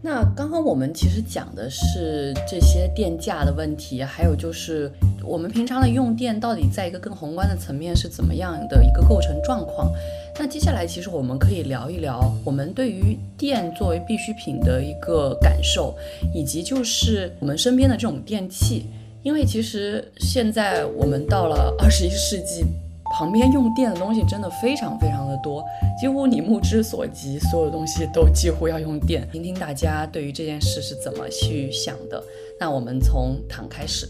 [0.00, 4.90] 那刚刚我们其实讲的是这些电价的问题，还有就是
[5.24, 9.90] 我们平常的用电到底在一个更宏观的层面是怎么样的一个构成状况。
[10.38, 15.92] 那接下来其实我们可以聊一聊我们对于电作为必需品的一个感受，
[16.32, 18.86] 以及就是我们身边的这种电器，
[19.24, 22.64] 因为其实现在我们到了二十一世纪。
[23.10, 25.64] 旁边用电的东西真的非常非常的多，
[25.98, 29.28] 几乎你目之所及，所有东西都几乎要用电。
[29.30, 32.22] 听听大家对于这件事是怎么去想的。
[32.60, 34.06] 那我们从糖开始。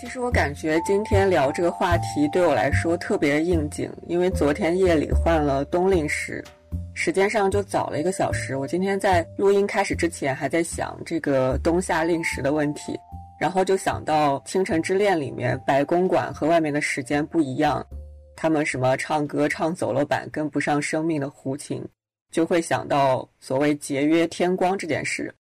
[0.00, 6.44] 其实我感觉今天聊这个话题对我来说特别应景，因为昨天夜里换了冬令时，
[6.94, 8.56] 时间上就早了一个小时。
[8.56, 12.96] 我今天在录音开始之前还在想这个冬夏令时的问题。
[13.38, 17.84] 然后就想到《倾城之恋》里面白公馆和外面的时间不一样，
[18.36, 21.86] 他们什么唱歌唱走了板，跟不上生命的胡琴，
[22.32, 25.32] 就会想到所谓节约天光这件事。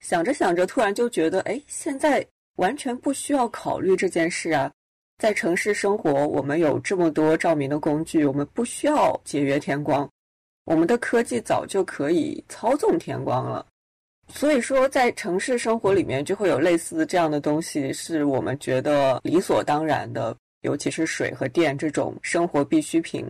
[0.00, 2.24] 想着想着，突然就觉得，哎，现在
[2.56, 4.70] 完全不需要考虑这件事啊！
[5.18, 10.08] 在城市生活，我们有这么多照明的工具，我们不需要节约天光，
[10.64, 13.66] 我们的科技早就可以操纵天光了。
[14.28, 23.24] 所以说，在城市生活里面，就会有类似这样的东西，是我们觉得理所当然的，尤其是水和电这种生活必需品。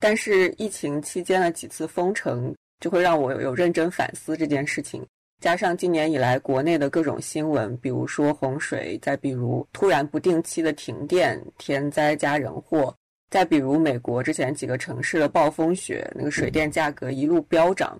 [0.00, 5.02] 但是疫情期间的几次封城，就会让我有认真反思这件事情。
[5.40, 12.94] 加上今年以来国内的各种新闻，比如说洪水，再比如突然不定期的停电、天灾加人祸，
[13.30, 17.98] 再比如美国之前几个城市的暴风雪，那个水电价格一路飙涨。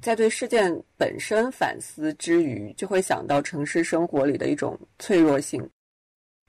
[0.00, 5.66] 在对事件本身反思之余，就会想到城市生活里的一种脆弱性。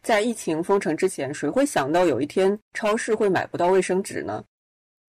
[0.03, 4.43] 在疫情封城之前，谁会想到有一天超市会买不到卫生纸呢？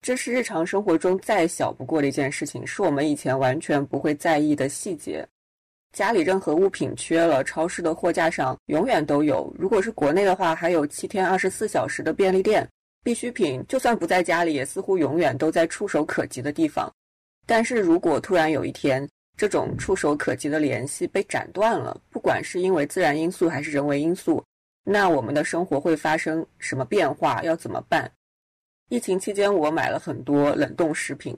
[0.00, 5.26] 这是日常生活中再小不过的一件事情，是我们以前完全不会在意的细节。
[5.92, 9.52] 家里任何物品缺了，超市的货架上永远都有。
[9.58, 12.66] 如果是国内的话，还有七天二十四小时的便利店，
[13.02, 16.92] 必需品就算不在家里，也似乎永远都在触手可及的地方。
[17.46, 24.44] 但是如果突然有一天，这种触手可及的联系被斩断了，不管是因为自然因素还是人为因素，
[24.82, 27.40] 那我们的生活会发生什么变化？
[27.44, 28.10] 要怎么办？
[28.88, 31.36] 疫情期间，我买了很多冷冻食品。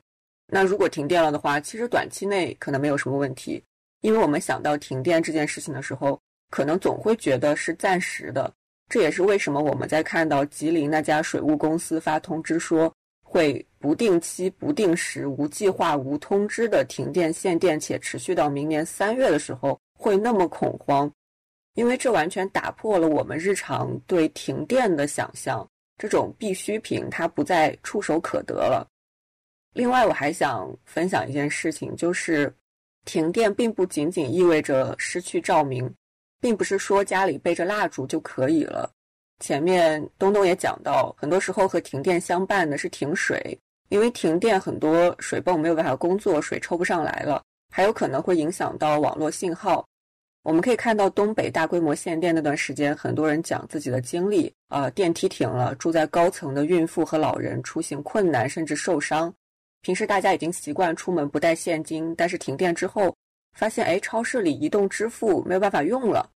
[0.50, 3.62] 那如果停电了的话，其实短期内可能没有什么问题，
[4.00, 6.18] 因为我们想到停电这件事情的时候，
[6.50, 8.50] 可能总会觉得是暂时的。
[8.88, 12.90] 这也是为什么我们在看到吉林那家水务公司发通知说。
[13.30, 21.10] 会不定期、不定时、无计划、无通知的停电限电，且持续到明年三月的时候，会那么恐慌，
[21.74, 25.68] 因为这完全打破了我们日常对停电的想象。
[25.96, 28.88] 这种必需品它不再触手可得了。
[29.74, 32.54] 另外，我还想分享一件事情，就是
[33.04, 35.92] 停电并不仅仅意味着失去照明，
[36.40, 38.88] 并不是说家里背着蜡烛就可以了。
[39.40, 43.58] 前面东东也讲到，很多时候和停电相伴的是停水，
[43.88, 49.86] 因为停电很多水泵没有办法工作，水抽不上来了，还有可能会影响到网络信号。
[50.42, 59.32] 我们可以看到东北大规模限电那段时间，很多人讲自己的经历，啊，电梯停了，住在高层的孕妇和老人出行困难，甚至受伤。
[59.82, 63.14] 平时大家已经习惯出门不带现金，但是停电之后，
[63.58, 66.30] 发现哎，超市里移动支付没有办法用了。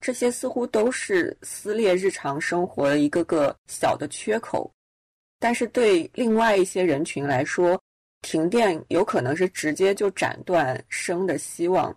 [0.00, 4.70] 这些似乎都是撕裂日常生活的一个个小的缺口，
[5.38, 7.80] 但是对另外一些人群来说，
[8.22, 11.94] 停电有可能是直接就斩断生的希望。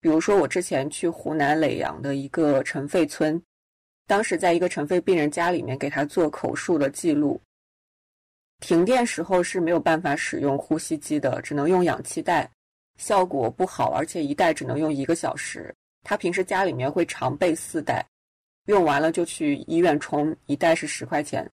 [0.00, 3.40] 比如说，我之前去湖南耒阳的一个尘肺村，
[4.08, 7.40] 当时在一个尘肺病人家里面给他做口述的记录，
[8.58, 12.50] 停电时候是没有办法使用呼吸机的，只能用氧气袋，
[12.98, 15.72] 效果不好，而且一袋只能用一个小时。
[16.02, 18.04] 他平时家里面会常备四袋，
[18.66, 21.48] 用完了就去医院充，一袋是十块钱。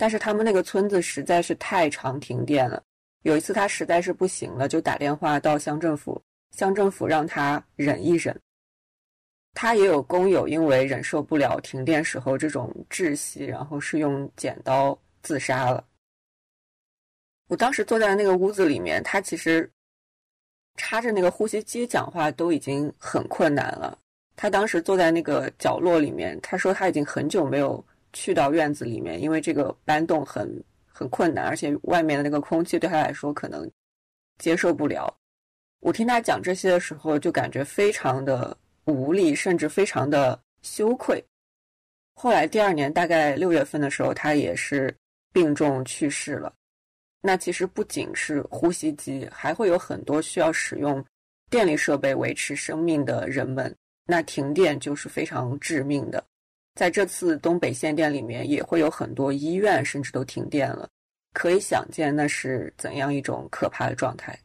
[0.00, 2.82] 但是他们那个村子实在是太常停电了，
[3.20, 6.18] 有一次他实在是不行了，就打电话到乡政府，
[6.56, 8.34] 乡政府让他忍一忍。
[9.52, 15.84] 他也有工友因为忍受不了停电时候这种窒息，然后是用剪刀自杀了。
[17.48, 19.70] 我当时坐在那个屋子里面，他其实。
[20.76, 23.98] 插着那个呼吸机讲话都已经很困难了。
[24.34, 33.70] 他当时坐在那个角落里面，他说他已经很久没有去到院子里面，因为这个搬动很很困难，而且外面的那个空气对他来说可能
[34.38, 35.14] 接受不了。
[35.80, 41.24] 我听他讲这些的时候，就感觉非常的无力，甚至非常的羞愧。
[42.14, 44.94] 后来第二年大概六月份的时候，他也是
[45.32, 46.52] 病重去世了。
[47.22, 51.02] 那其实不仅是呼吸机，还会有很多需要使用
[51.48, 53.74] 电力设备维持生命的人们。
[54.04, 56.22] 那停电就是非常致命的。
[56.74, 60.88] 在这次东北限电里面，也会有很多医院甚至都停电了，
[61.34, 64.38] 可以想见那是怎样一种可怕的状态。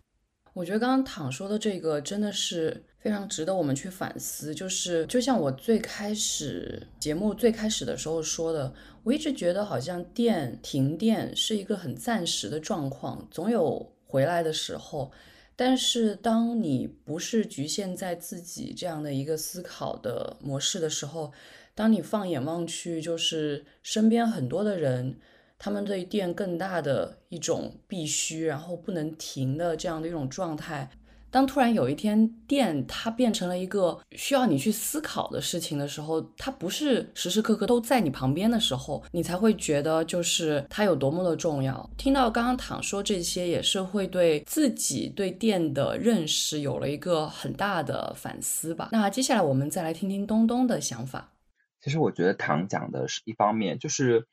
[0.53, 4.55] 我觉得刚刚躺说的这个真的是非常值得我们去反思。
[4.55, 8.73] 就是就像我最开始节目最开始的时候说的，
[9.03, 15.11] 我一直觉得好像电停电是一个很暂时的状况，总有回来的时候。
[15.56, 21.32] 但是当你不是局限在自己这样的一个思考的模式的时候，
[21.74, 25.18] 当你放眼望去，就是身边很多的人。
[25.58, 30.91] 他们对电更大的一种必须，然后不能停的这样的一种状态。
[31.36, 41.90] 当突然有一天电它变成了一个需要你去思考的事情的时候，它不是时时刻刻都在你旁边的时候，你才会觉得就是它有多么的重要。
[41.98, 48.88] 听到刚刚躺说这些，也是会对自己对电的认识有了一个很大的反思吧。
[48.94, 51.34] 那接下来我们再来听听东东的想法。
[51.82, 54.26] 其实我觉得躺讲的是一方面，就是。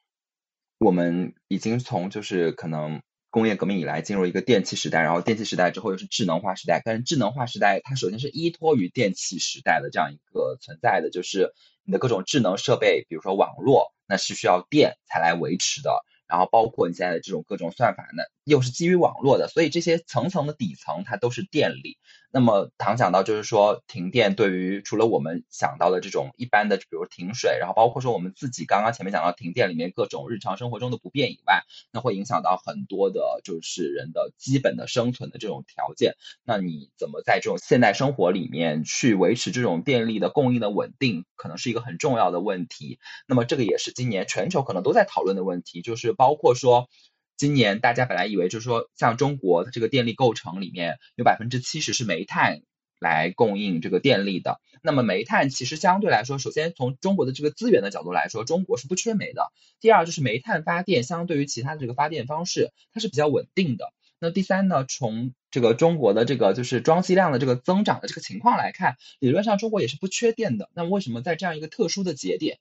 [0.79, 3.01] 我们已经从就是可能
[3.33, 6.83] 工业革命以来进入一个电气时代，然后电气时代之后又是智能化时代。
[6.85, 16.05] 但是智能化时代它首先是依托于电气时代的这样一个存在的，就是你的各种智能设备，比如说网络，那是需要电才来维持的。
[16.28, 21.99] 然后包括你现在的这种各种算法呢，又是基于网络的，所以这些层层的底层它都是电力。
[22.33, 36.14] 那么唐讲到就是说停电对于除了我们想到的这种一般的，比如停水，然后包括说我们自己刚刚前面讲到停电里面各种日常生活中的不便以外，那会影响到很多的就是人的基本的生存的这种条件。
[36.45, 42.99] 那你怎么在这种现代生活里面去维持这种电力的供应的稳定，可能是一个很重要的问题。
[43.26, 46.12] 那么这个也是今年全球可能都在讨论的问题，就是。
[46.22, 46.89] 包括说，
[47.37, 52.62] 今年大家本来以为就是说，像中国的这个电力构成里面有百分之七十是煤炭
[53.01, 54.61] 来供应这个电力的。
[54.85, 59.53] 那么煤炭其实相对来说，首先从中国的这个资源的角度来说，中国是不缺煤的。
[59.80, 63.93] 第二就是煤炭发电相对于其他的这个发电方式，它是比较稳定的。
[64.18, 70.70] 那第三呢，从这个中国的这个就是装机量的这个增长的这个情况来看，理论上中国也是不缺电的。
[70.74, 72.59] 那为什么在这样一个特殊的节点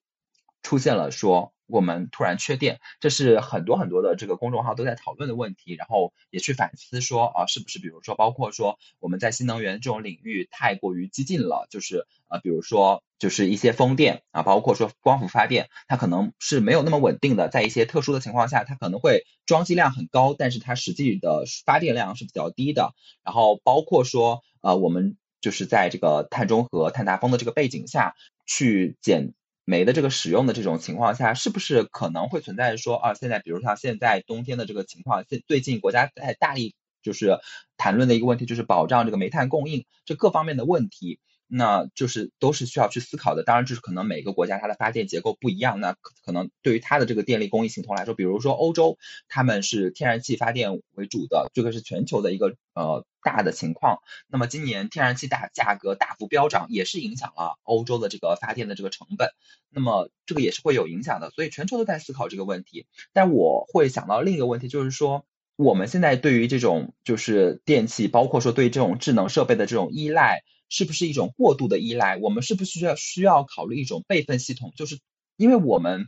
[0.61, 1.53] 出现了说？
[1.67, 22.93] 我们突然缺电，这是很多很多的这个公众号都在讨论的问题，然后也去反思说啊，是不是比如说包括说我们在新能源这种领域太过于激进了，就是呃，比如说就是一些风电啊，包括说光伏发电，它可能是没有那么稳定的，在一些特殊的情况下，它可能会装机量很高，但是它实际的发电量是比较低的。
[23.23, 28.13] 然后包括说呃，我们就是在这个碳中和、碳达峰的这个背景下
[28.45, 29.33] 去减。
[29.71, 33.13] 煤的这个使用的这种情况下，是不是可能会存在说啊？
[33.13, 37.39] 现在比如像现在冬天的这个情况，现最近国家在大力就是
[37.77, 41.19] 谈论的一个问题，就是保障这个煤炭供应这各方面的问题。
[41.53, 43.43] 那就是都是需要去思考的。
[43.43, 48.97] 当然，就是可能每个国家它的发电结构不一样，那可可能对于它的这个电力供应系统来说，比如说欧洲，
[49.27, 53.97] 他们是天然气发电为主的，这个是全球的一个呃大的情况。
[54.27, 59.31] 那么今年天然气大价格大幅飙涨，也是影响了欧洲的这个发电的这个成本。
[59.69, 61.31] 那么这个也是会有影响的。
[61.31, 62.85] 所以全球都在思考这个问题。
[63.11, 65.25] 但我会想到另一个问题，就是说
[65.57, 70.43] 我们现在对于这种就是电器，包括说对这种智能设备的这种依赖。
[70.71, 72.15] 是不是一种过度的依赖？
[72.15, 74.71] 我们是不是需要需要考虑一种备份系统？
[74.77, 74.99] 就是
[75.35, 76.07] 因为我们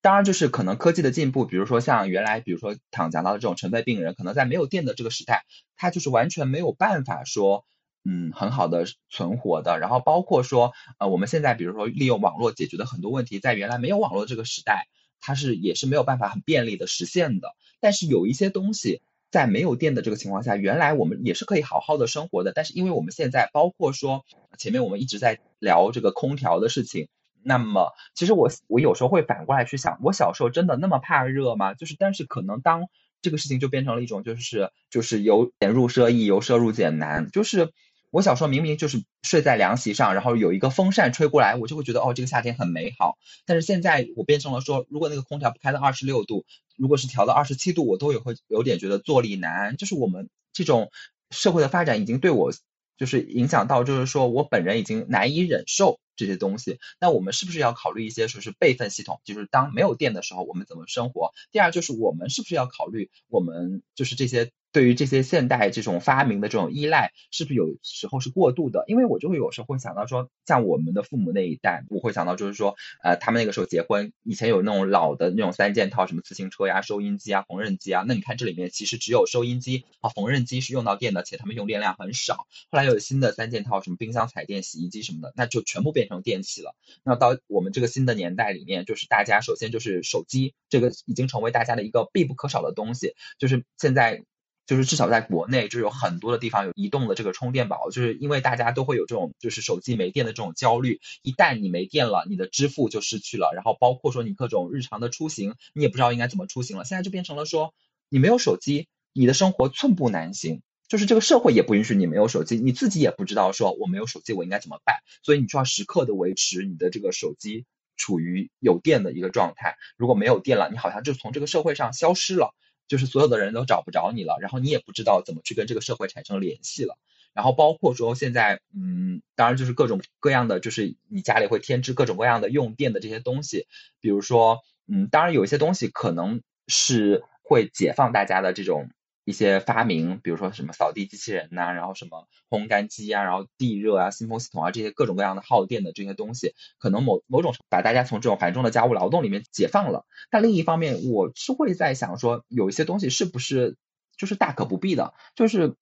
[0.00, 5.44] 当然就是可能科技的进步，比如说像原来比如说躺讲到的这种尘肺病人，可能在没有电的这个时代，
[5.76, 7.66] 他就是完全没有办法说
[8.02, 9.78] 嗯很好的存活的。
[9.78, 14.88] 然后包括说呃我们现在比如说利用网络解决的很多问题，在原来没有网络这个时代，
[15.20, 17.54] 它是也是没有办法很便利的实现的。
[17.78, 19.02] 但是有一些东西。
[19.30, 22.52] 在没有电的这个情况下，原来我们也是可以好好的生活的。
[22.54, 24.24] 但是因为我们现在，包括说
[24.58, 27.08] 前面我们一直在聊这个空调的事情，
[27.42, 31.74] 那么其实我我有时候会反过来去想，我小时候真的那么怕热吗？
[31.74, 32.86] 就是但是可能当
[33.22, 37.72] 这个事情就变成了一种就是就是由俭入奢易，由奢入俭难，就是。
[38.10, 43.18] 我小时候明明就是睡在凉席上，然后有一个风扇吹过来，我就会觉得哦，这个夏天很美好。
[43.44, 46.46] 但是现在我变成了说，如果那个空调不开到二十六度，
[46.76, 49.76] 如果是调到二十七度，我都有会有点觉得坐立难安。
[49.76, 50.90] 就是我们这种
[51.30, 52.52] 社会的发展已经对我
[52.96, 56.78] 就是影响到，就是说我本人已经难以忍受这些东西。
[57.00, 59.20] 那我们是不是要考虑一些说是备份系统？
[59.24, 61.32] 就是当没有电的时候，我们怎么生活？
[61.52, 68.84] 第二就是我们是不是要考虑我们就是这些对于这些现代这种发明的这种依赖，是不是有时候是过度的？
[68.86, 78.04] 因为我就会有时候会想到说，像我们的父母那一代，我会想到就是说，呃，他们那个时候结婚，以前有那种老的那种三件套，什么自行车呀、收音机啊、缝纫机啊。
[78.06, 82.46] 那你看这里面其实只有收音机啊、缝纫机是用到电的，且他们用电量很少。
[82.70, 86.76] 后来有新的三件套，什么冰箱、彩电、洗衣机什么的，那就全部变成电器了。
[87.04, 94.24] 那到我们这个新的年代里面，就是大家首先就是手机，这个已经成为大家的一个必不可少的东西，就是现在。
[94.68, 106.84] 就是至少在国内，就有很多的地方有移动的这个充电宝，就是因为大家都会有这种就是手机没电的这种焦虑，一旦你没电了，你的支付就失去了，然后包括说你各种日常的出行，你也不知道应该怎么出行了。
[106.84, 107.72] 现在就变成了说，
[108.10, 117.64] 你没有手机，你的生活寸步难行，就是这个社会也不允许你没有手机，你自己也不知道说我没有手机我应该怎么办，所以你就要时刻的维持你的这个手机
[117.96, 119.76] 处于有电的一个状态。
[119.96, 122.54] 如果没有电了，你好像就从这个社会上消失了。
[122.88, 126.98] 就是所有的人都找不着你了，然后你也不知道怎么去跟这个社会产生联系了。
[127.34, 133.66] 然后包括说现在，嗯，当然就是各种各样的，就是你家里会添置各种各样的用电的这些东西，
[134.00, 138.90] 比如说，嗯，当然有一些东西可能是会解放大家的这种。
[139.28, 150.06] 一些发明，比如说什么扫地机器人呐，然后什么烘干机啊，然后地热啊、新风系统啊，这些各种各样的耗电的这些东西，可能某某种把大家从这种繁重的家务劳动里面解放了。
[150.30, 153.76] 但另一方面，我是会在想说，有一些东西是不是
[154.16, 155.12] 就是大可不必的？
[155.36, 155.74] 就是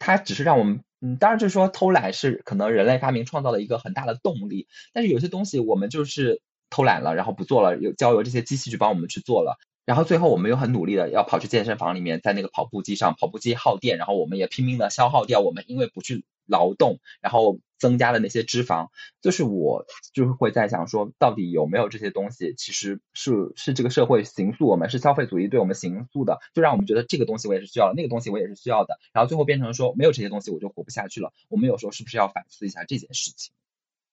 [0.00, 9.58] 它只是让我们，嗯，当然就是说偷懒是可能人类发明创造了一个很大的动力，但是有些东西我们就是偷懒了，然后不做了，有交由这些机器去帮我们去做了。
[9.84, 18.88] 然后最后我们又很努力的要跑去健身房里面，在那个跑步机上，跑步机耗电，然后我们也拼命的消耗掉我们因为不去劳动，然后增加的那些脂肪。
[19.20, 31.32] 就是我就是会在想说，到底有没有这些东西，其实是是这个社会形塑我们，是消费主义对我们形塑的，就让我们觉得这个东西我也是需要，那个东西我也是需要的，然后最后变成说没有这些东西我就活不下去了。
[31.48, 33.52] 我们有时候是不是要反思一下这件事情？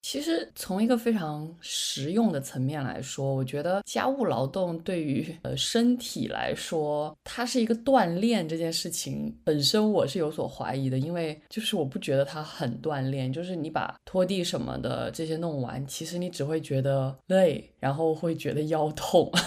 [0.10, 19.30] 其实从一个非常实用的层面来说，我觉得家务劳动对于呃身体来说，它是一个锻炼这件事情本身我是有所怀疑的，因为就是我不觉得它很锻炼，就是你把拖地什么的这些弄完，其实你只会觉得累，然后会觉得腰痛。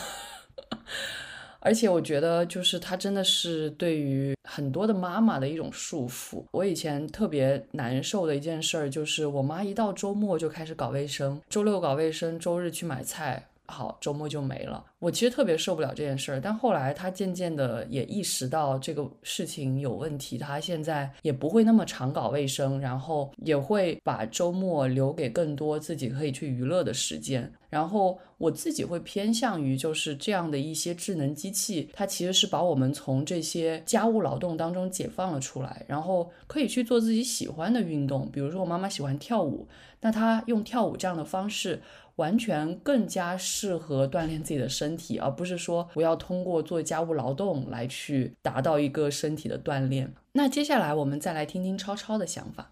[1.60, 6.42] 而且我觉得，就是它真的是对于很多的妈妈的一种束缚。
[6.52, 13.46] 我以前特别难受的一件事儿，就是我妈一到周末就开始搞卫生，周六搞卫生，周日去买菜。
[13.70, 14.84] 好，周末就没了。
[14.98, 27.50] 我其实特别受不了这件事儿，但后来他渐渐的也意识到这个事情有问题，他现在也不会那么常搞卫生，然后也会把周末留给更多自己可以去娱乐的时间。
[27.70, 38.28] 然后我自己会偏向于就是这样的一些智能机器，它其实是把我们从这些家务劳动当中解放了出来，然后可以去做自己喜欢的运动。
[38.32, 39.68] 比如说我妈妈喜欢跳舞，
[40.00, 41.80] 那她用跳舞这样的方式。
[42.20, 50.12] 完全更加适合锻炼自己的身体，而不是说我要通过做家务劳动来去达到一个身体的锻炼。
[50.32, 52.70] 那接下来我们再来听听超超的想法。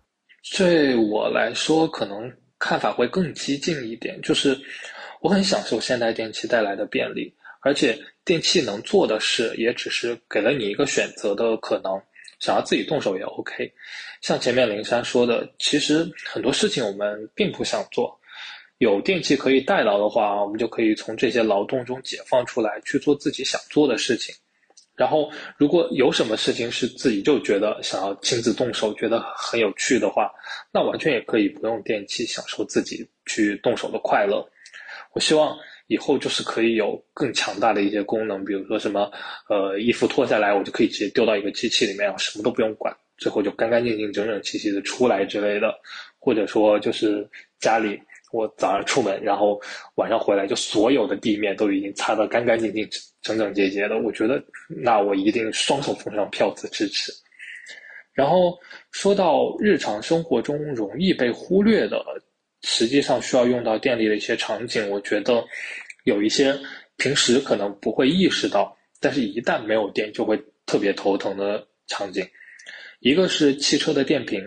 [0.56, 4.54] 对我来说，可能看法会更激进一点，就是
[5.22, 11.98] 我很享受现代电器带来的便利，而且电器能做的事也只是给了你一个选择的可能，
[12.38, 13.72] 想要自己动手也 OK。
[14.20, 18.14] 像前面灵山说的，其实很多事情我们并不想做。
[18.78, 24.34] 有电器可以代劳的话，我们就可以从这些劳动中解放出来，去做自己想做的事情。
[24.94, 30.30] 然后，如果有什么事情是自己就觉得想要亲自动手，觉得很有趣的话，
[30.72, 34.44] 那完全也可以不用电器，享受自己去动手的快乐。
[35.12, 35.56] 我希望
[35.86, 39.10] 以后就是可以有更强大的一些功能，比如说什么，
[39.48, 45.72] 呃，衣服脱下来我就可以直接丢到一个机器里面，什么都不用管，最后就干干净净、整整齐齐的出来之类的，
[46.18, 47.28] 或者说就是
[47.60, 48.00] 家里。
[48.30, 49.60] 我早上出门，然后
[49.94, 52.88] 晚上回来，就所有的地面都已经擦得干干净净、
[53.22, 53.98] 整整洁洁的。
[53.98, 57.12] 我觉得，那我一定双手奉上票子支持。
[58.12, 58.58] 然后
[58.90, 62.04] 说到日常生活中容易被忽略的，
[62.62, 65.42] 实际上需要用到电力的一些场景，我觉得
[66.04, 66.54] 有一些
[66.96, 72.26] 平时可能不会意识到，但是一旦没有电就会特别头疼的场景。
[73.00, 74.46] 一个是汽车的电瓶。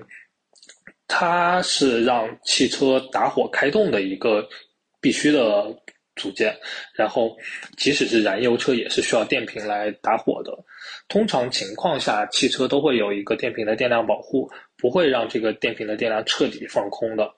[1.13, 4.47] 它是让汽车打火开动的一个
[5.01, 5.65] 必须的
[6.15, 6.55] 组件，
[6.95, 7.35] 然后
[7.75, 10.57] 即使是燃油车也是需要电瓶来打火的。
[11.09, 17.29] 通常情况下，汽车都会有一个电瓶的电量保护，不会让这个电瓶的电量彻底放空的。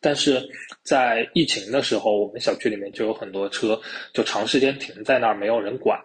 [0.00, 0.42] 但是
[0.82, 3.78] 在疫情的时候，我们小区里面就有很多车
[4.14, 6.00] 就长时间停在那儿，没有人管。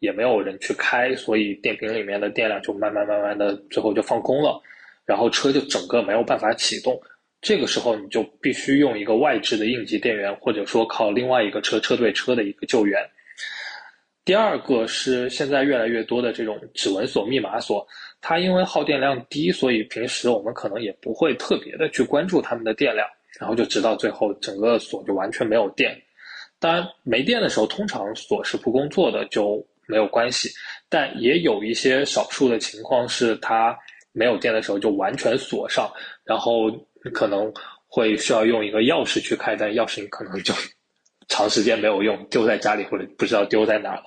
[0.00, 4.62] 也没有人去开，所以电瓶里面的电量就慢慢慢慢的最后就放空了，
[5.08, 7.00] 然后车就整个没有办法启动。
[7.40, 13.00] 这个时候你就必须用一个外置的应急电源，或者说靠另外一个车车对车的一个救援。
[14.22, 17.86] 第二个是现在越来越多的这种指纹锁、密码锁，
[18.20, 23.08] 它因为耗电量低，所以平时我们可能也不会特别的去关注它们的电量，
[23.40, 25.96] 然后就直到最后整个锁就完全没有电。
[26.58, 30.50] 当然没电的时候，通常锁是不工作的，就没有关系。
[30.90, 33.78] 但也有一些少数的情况是它
[34.12, 35.90] 没有电的时候就完全锁上，
[36.24, 36.70] 然后。
[37.14, 37.50] 可能
[37.86, 40.52] 会需要用一个钥匙去开，但钥匙你可能就
[41.28, 44.02] 长时间没有用，丢在家里或者不知道丢在哪了。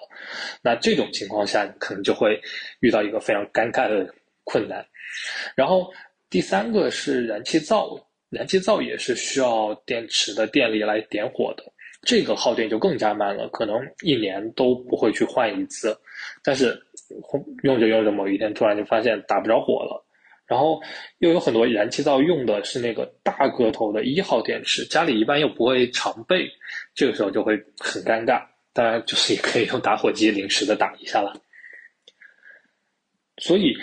[0.62, 2.40] 那这种情况下，你可能就会
[2.82, 4.86] 遇到一个非常尴尬的困难。
[5.56, 5.90] 然后
[6.30, 7.98] 第三个是燃气灶，
[8.30, 11.64] 燃气灶也是需要电池的电力来点火的，
[12.04, 15.98] 这个耗电就更加慢了，可能一年都不会去换一次。
[16.44, 16.78] 但是
[17.64, 20.06] 用着用着，某一天突然就发现打不着火了。
[20.48, 20.82] 然后
[21.20, 26.46] 又有很多燃气灶用的是那个大个头的一号电池，家里一般又不会常备，
[26.94, 28.44] 这个时候就会很尴尬。
[28.74, 31.34] 当然，就是也可以用打火机临时的打一下了。
[33.38, 33.74] 所以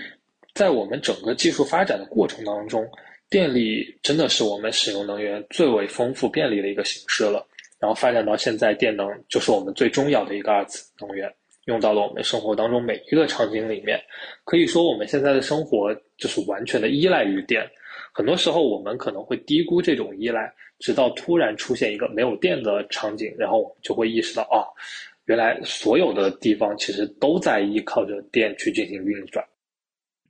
[0.54, 2.86] 在我们整个技术发展的过程当中，
[3.30, 7.46] 电力真的是我们使用能源最为丰富便利的一个形式了。
[7.78, 11.32] 然后发展到现在，电能就是我们最重要的一个二次能源。
[11.68, 14.00] 用到了我们生活当中每一个场景里面，
[14.44, 17.70] 可以说我们现在的生活就是完全的依赖于电。
[18.14, 24.64] 很多时候我们可能会低估这种依赖，直到突然出现一个没有电的场景，然后我们就会意识到，哦，
[25.26, 29.46] 原来所有的地方其实都在依靠着电去进行运转。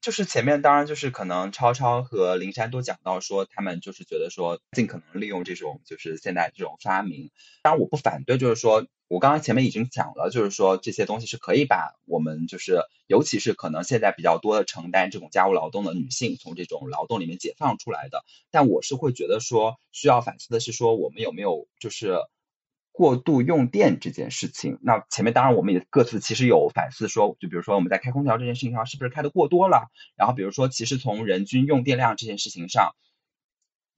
[0.01, 7.31] 就是前面当然就是可能超超和灵山都讲到说，他们就是觉得说尽可能利用这种就是现在这种发明。
[7.63, 18.25] 当然我不反对，就是说我刚刚前面已经讲了，就是说这些东西是可以把我们就是尤其是可能现在比较多的承担这种家务劳动的女性从这种劳动里面解放出来的。
[18.51, 22.19] 但我是会觉得说需要反思的是说我们有没有就是。
[22.91, 29.89] 过度用电这件事情，那前面当然我们也各自其实有反思，说就比如说我们在开空调这件事情上是不是开的过多了？
[30.17, 32.97] 然后比如说其实从人均用电量这件事情上，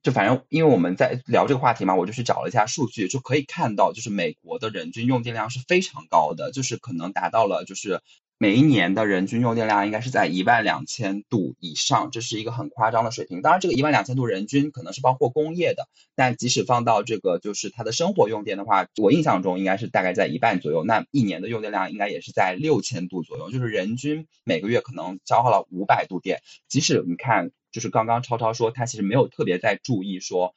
[0.03, 8.01] 就反正因为我们在聊这个话题嘛，我就去找了一下数据，就可以看到就是美国的人均用电量是非常高的，就是可能达到了就是。
[8.43, 13.43] 每一年的人均用电量应该是在一万两千度以上，这是一个很夸张的水平。
[13.43, 20.85] 当然，这个一万两千度人均可能是包括工业的，但即使放到这个就是它的生活用电的话，我印象中应该是大概在一半左右。
[20.85, 26.41] 那一年的用电量应该也是在六千度左右，就是人均每个月可能消耗了五百度电。
[26.67, 30.55] 即使你看，就是刚刚超超说他其实没有特别在注意说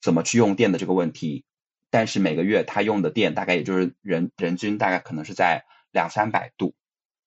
[0.00, 1.44] 怎么去用电的这个问题，
[1.90, 6.74] 但是每个月他用的电大概也就是人人均大概可能是在两三百度。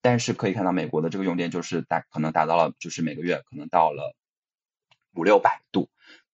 [0.06, 4.14] 但是可以看到，美国的这个用电就是大可能达到了，就是每个月可能到了
[5.16, 5.90] 五六百度。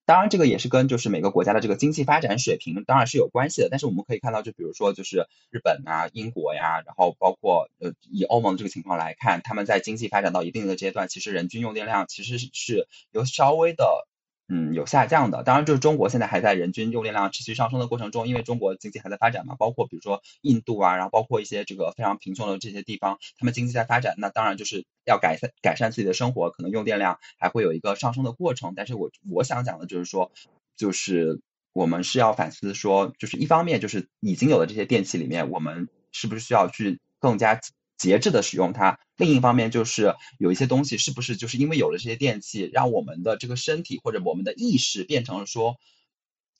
[0.09, 3.69] 当然，这个也是跟就是每个国家的这个经济发展水平当然是有关系的。
[3.69, 14.07] 但是我们可以看到，就比如说就是日本啊、英国呀，然后包括呃以欧盟的这个情况来看，他们在经济发展到一定的阶段，其实人均用电量其实是有稍微的。
[14.51, 28.73] 嗯，有下降的，当然就是中国现在还在人均用电量持续上升的过程中，因为中国经济还在发展嘛，包括比如说印度啊，然后包括一些这个非常贫穷的这些地方，他们经济在发展，那当然就是要改善改善自己的生活，可能用电量还会有一个上升的过程。
[28.75, 30.31] 但是我我想讲的就是说，
[30.75, 31.41] 就是
[31.71, 37.61] 我们是要反思说，就是一方面就是已经有的这些电器里面，我们是不是需要去更加。
[37.99, 45.75] 节制的使用它，另一方面就是有一些东西是不是就是因为有了这些电器，让我们的这个身体或者我们的意识变成了说，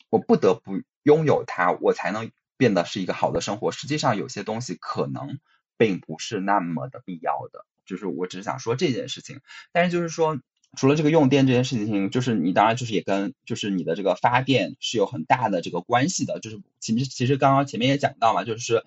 [0.10, 3.72] 我不得不拥有它，我才能变得是一个好的生活。
[3.72, 5.40] 实际上有些东西可能
[5.78, 9.40] 并不是那么的必要的，就是我只是想说这件事情。
[9.72, 10.38] 但是就是说，
[10.76, 16.42] 除了这个用电这件事情，就是你当然就是也跟就是你的这个发电是有很大的这个关系的。
[16.42, 18.84] 就是其实其实刚刚前面也讲到嘛，就是。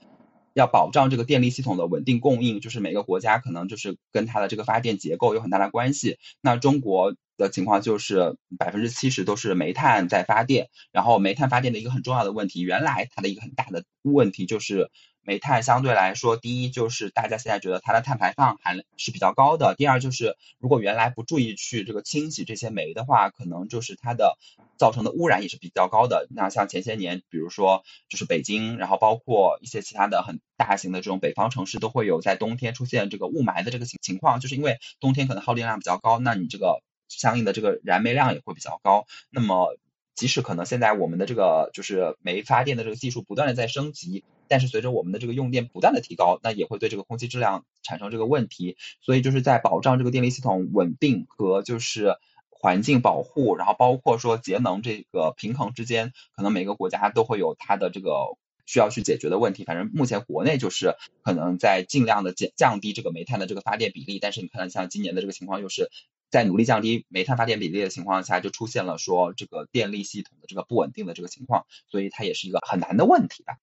[0.55, 6.19] 要保障这个电力系统的稳定供应，就是每个国家可能就是跟它的这个发电结构有很大的关系。
[6.41, 14.91] 那中国的情况就是百分之七十都是煤炭在发电，然后煤炭发电的一个很重要的问题，原来它的一个很大的问题就是。
[15.25, 19.77] 煤炭相对来说，第一就是大家现在觉得它的碳排放含量是比较高的。
[19.77, 24.37] 第二就是如果原来不注意去这个清洗这些煤的话，可能就是它的
[24.77, 26.27] 造成的污染也是比较高的。
[26.35, 36.83] 那像前些年，比如说就是北京，然后包括一些其他的很大型的这种北方城市，都会有在冬天出现这个雾霾的这个情情况，就是因为冬天可能耗电量比较高，那你这个
[37.19, 39.07] 相应的这个燃煤量也会比较高。
[39.31, 39.77] 那么
[40.15, 44.25] 即使可能现在我们的这个就是煤发电的这个技术不断的在升级。
[44.49, 48.77] 但是随着我们的这个用电不断的提高，那也会对这个空气质量产生这个问题。
[49.01, 52.17] 所以就是在保障这个电力系统稳定和就是
[52.51, 58.37] 环境保护，然后包括说节能这个平衡之间，可能每个国家都会有它的这个
[58.67, 59.65] 需要去解决的问题。
[59.65, 65.89] 反正目前国内就是可能在尽量的减降低这个煤炭的这个发电比例，但是你看像今年的这个情况又是。
[66.33, 73.55] 在努力降低煤炭发电比例的情况下，就出现了说这个电力系统的这个不稳定的这个情况，所以它也是一个很难的问题吧。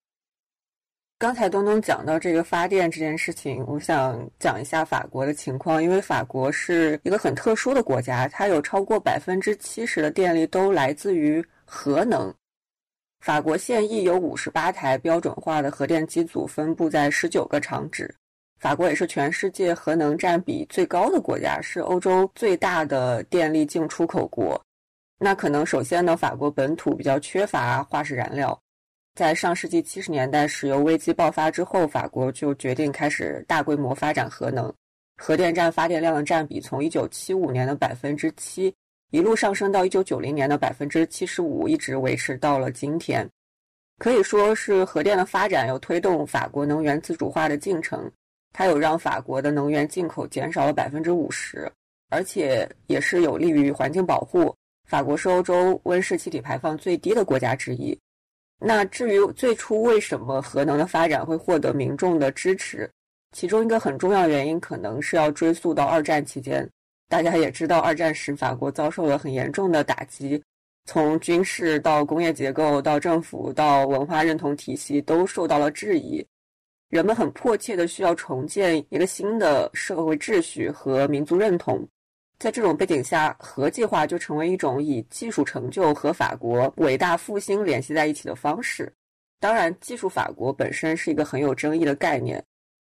[1.17, 12.33] 刚才东东讲到这个发电这件事情，我想讲一下法国的情况，因为法国是一个很特殊的国家，它有超过百分之七十的电力都来自于核能。
[13.19, 18.15] 法国现役有五十八台标准化的核电机组，分布在十九个厂址。
[18.59, 24.61] 法国也是全世界核能占比最高的国家，是欧洲最大的电力净出口国。
[25.17, 28.59] 那可能首先呢，法国本土比较缺乏化石燃料。
[29.15, 34.73] 在上世纪七十年代石油危机爆发之后，法国就决定开始大规模发展核能。
[35.17, 38.73] 核电站发电量的占比从一九七五年的百分之七，
[39.11, 43.29] 一路上升到一九九零年的百分之七十五，一直维持到了今天。
[43.97, 48.09] 可以说是核电的发展又推动法国能源自主化的进程。
[48.51, 51.71] 它有让法国的能源进口减少了百分之五十，
[52.09, 54.53] 而且也是有利于环境保护。
[54.87, 57.97] 法国是欧洲温室气体排放最低的国家之一。
[58.59, 62.89] 那至于最初为什么核能的发展会获得民众的支持，
[63.31, 66.67] 其中一个很重要的原因可能是要追溯到二战期间。
[67.07, 70.43] 大家也知道，二战时法国遭受了很严重的打击，
[70.85, 76.25] 从军事到工业结构到政府到文化认同体系都受到了质疑。
[76.89, 81.87] 人们很迫切的需要重建一个新的社会秩序和民族认同，
[82.39, 88.91] 在这种背景下，核计划就成为一种以技术成就和法国伟大复兴联系在一起的方式。
[89.39, 92.43] 当然，技术法国本身是一个很有争议的概念。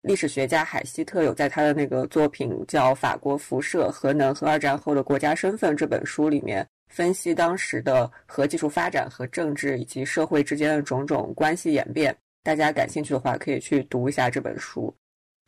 [0.04, 12.16] 历史学家海希特有在他的那个作品叫《法国辐射核能和二战后的国家身份》这本书里面，分析当时的核技术发展和政治以及社会之间的种种关系演变。
[12.50, 14.92] 大家感兴趣的话，可以去读一下这本书。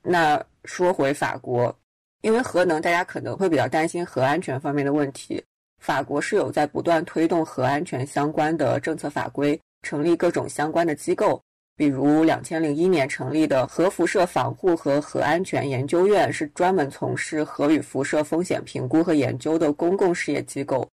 [0.03, 1.75] 那说回法国，
[2.21, 5.43] 因为核能，大家可能会比较担心核安全方面的问题。
[5.79, 11.41] 法国是有在不断推动核安全相关的政策法规，成立各种相关的机构，
[11.75, 20.87] 比如两千零一年成立的核辐射防护和核安全研究院，是专门从事核与辐射风险评估和研究的公共事业机构。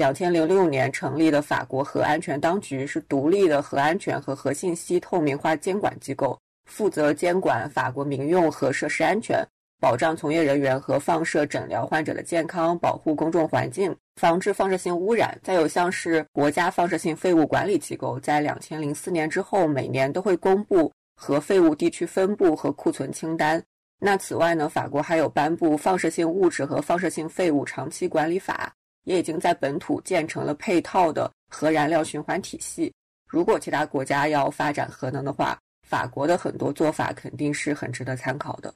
[0.00, 9.46] 两千零六年成立的法国核安全当局是独立的核安全和核信息透明化监管机构，负责监管法国民用核设施安全，
[9.78, 15.38] 保障从业人员和放射诊疗患者的健康，保护公众环境，防治放射性污染。
[15.42, 23.62] 再有像是国家放射性废物管理机构，在两千零四年之后，每年都会公布核废物地区分布和库存清单。
[23.98, 28.72] 那此外呢，法国还有颁布放射性物质和放射性废物长期管理法。
[29.10, 32.92] 也已经在本土建成了配套的核燃料循环体系。
[33.26, 38.72] 如果其他国家要发展核能的话，法国的很多做法肯定是很值得参考的。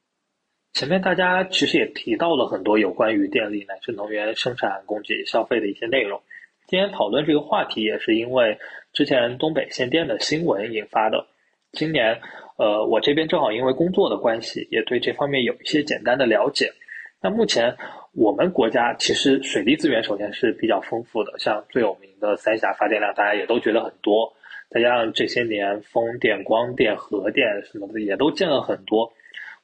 [0.72, 6.20] 前面大家其实也提到了很多有关于电力乃至能源生产、供给、消费的一些内容。
[6.66, 8.58] 今天讨论这个话题，也是因为
[8.92, 11.24] 之前东北限电的新闻引发的。
[11.70, 12.20] 今年，
[12.58, 16.72] 呃，我这边正好因为工作的关系，也对这方面有一些简单的了解。
[17.20, 17.76] 那目前。
[18.16, 24.32] 我们国家其实水利资源首先是比较丰富的，像最有名的三峡发电量，大家也都觉得很多。
[24.70, 29.12] 再加上这些年风电、光电、核电什么的也都建了很多，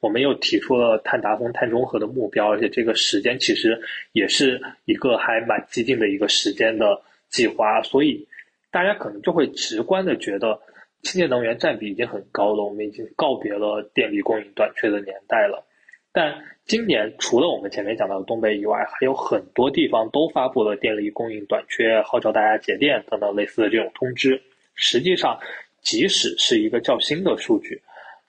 [0.01, 3.80] 我们又提出了碳达峰、碳中和的目标，而且这个时间其实
[4.12, 8.26] 也是一个还蛮激进的一个时间的计划，所以
[8.72, 10.61] 大家可能就会直观的觉得
[11.03, 15.66] 清洁能源占比已经很高了，我们已经告别了电力供应短缺的年代了。
[16.12, 24.40] 但今年除了我们前面讲到的东北以外，还有很多地方都发布了电力供应短缺、号召大家节电等等类似的这种通知。
[24.74, 25.38] 实际上，
[25.82, 27.80] 即使是一个较新的数据，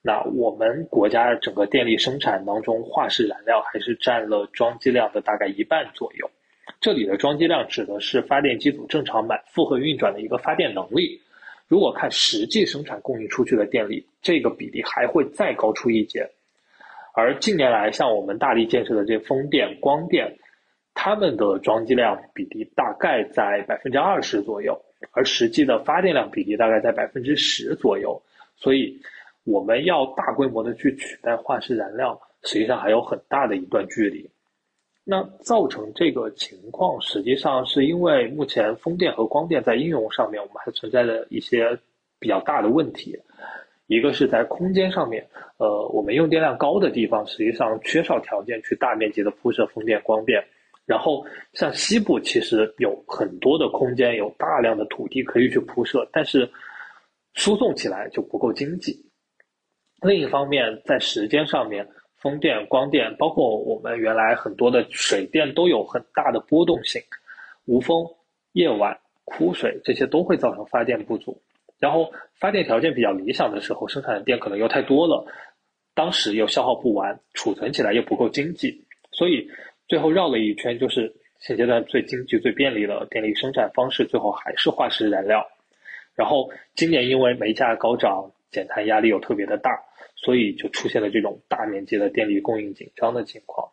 [0.01, 6.29] 那我们国家整个电力生产当中，化石燃料还是占了装机量的大概一半左右。
[6.79, 11.19] 这里的装机量指的是发电机组正常满负荷运转的一个发电能力。
[11.67, 16.29] 如果看实际生产供应出去的电力，这个比例还会再高出一截。
[17.14, 20.38] 而近年来，像我们大力建设的这风电、光电，
[20.93, 24.82] 它们的装机量比例大概在百分之二十左右，
[25.12, 28.22] 而实际的发电量比例大概在百分之十左右。
[28.55, 29.01] 所以，
[29.43, 34.30] 我们要大规模的去取代化石燃料，实际上还有很大的一段距离。
[35.03, 41.78] 那造成这个情况，实际上是因为目前风电和光电在应用上面，我们还存在着一些
[42.20, 43.20] 比较大的问题。
[43.91, 45.21] 一个是在空间上面，
[45.57, 50.41] 呃，我们用电量高的地方，实际上缺少条件去大面积的铺设风电光电。
[50.85, 56.49] 然后像西部其实有很多的空间，有大量的土地可以去铺设，但是
[57.33, 58.97] 输送起来就不够经济。
[60.01, 61.85] 另一方面，在时间上面，
[62.15, 67.01] 风电、光电，包括我们原来很多的水电都有很大的波动性，
[67.65, 68.07] 无风、
[68.53, 71.37] 夜晚、枯水这些都会造成发电不足。
[71.82, 75.25] 然后发电条件比较理想的时候，生产的电可能又太多了，
[75.95, 79.49] 当时又消耗不完，储存起来又不够经济，所以
[79.88, 85.43] 最后绕了一圈，就是现阶段最经济、最便利的电力生产方式，最后还是化石燃料。
[86.15, 89.71] 然后今年因为煤价高涨，减碳压力又特别的大，
[90.15, 93.67] 所以就出现了这种大面积的电力供应紧张的情况。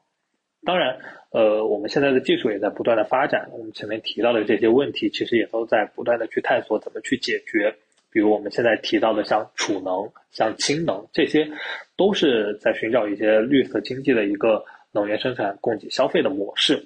[0.65, 0.99] 当然，
[1.31, 7.77] 呃，我们现在的技术也在不断的发展，我们前面提到的这些问题，其实也都在不断的去探索怎么去解决。
[8.11, 11.49] 比如我们现在提到的像储能、像氢能，这些
[11.97, 16.83] 都是在寻找一些绿色经济的一个能源生产、供给、消费的模式。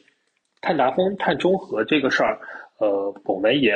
[0.60, 2.38] 碳达峰、碳中和这个事儿，
[2.78, 3.74] 呃，我们也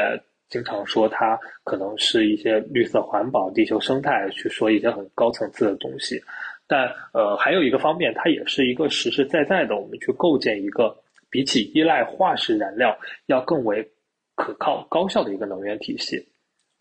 [0.49, 6.20] 经常说它可能是一些绿色环保、地球生态，去说一些很高层次的东西。
[6.68, 10.97] 但呃，还有一个方面，它也是一个实实在在的，我们去构建一个
[11.30, 13.88] 比起依赖化石燃料要更为
[14.34, 16.24] 可靠、高效的一个能源体系。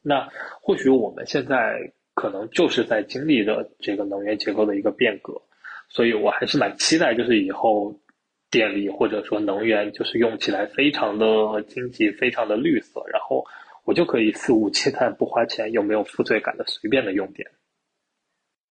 [0.07, 0.29] 那
[0.61, 5.33] 或许我们现在可能就是在经历着这个能源结构的一个变革，
[5.89, 7.99] 所以我还是蛮期待，就是以后
[8.51, 13.43] 电力或者说能源就是用起来非常的经济、非常的绿色，然后
[13.83, 17.49] 我就可以肆无忌惮、不花钱又没有负罪感的随便的用电。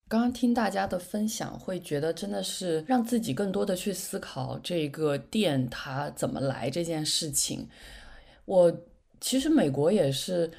[0.08, 7.68] 刚刚听大家的分享，会觉得真的是让自己更多的去思考这个电它怎么来这件事情。
[8.46, 8.72] 我
[9.20, 10.52] 其实美国也是。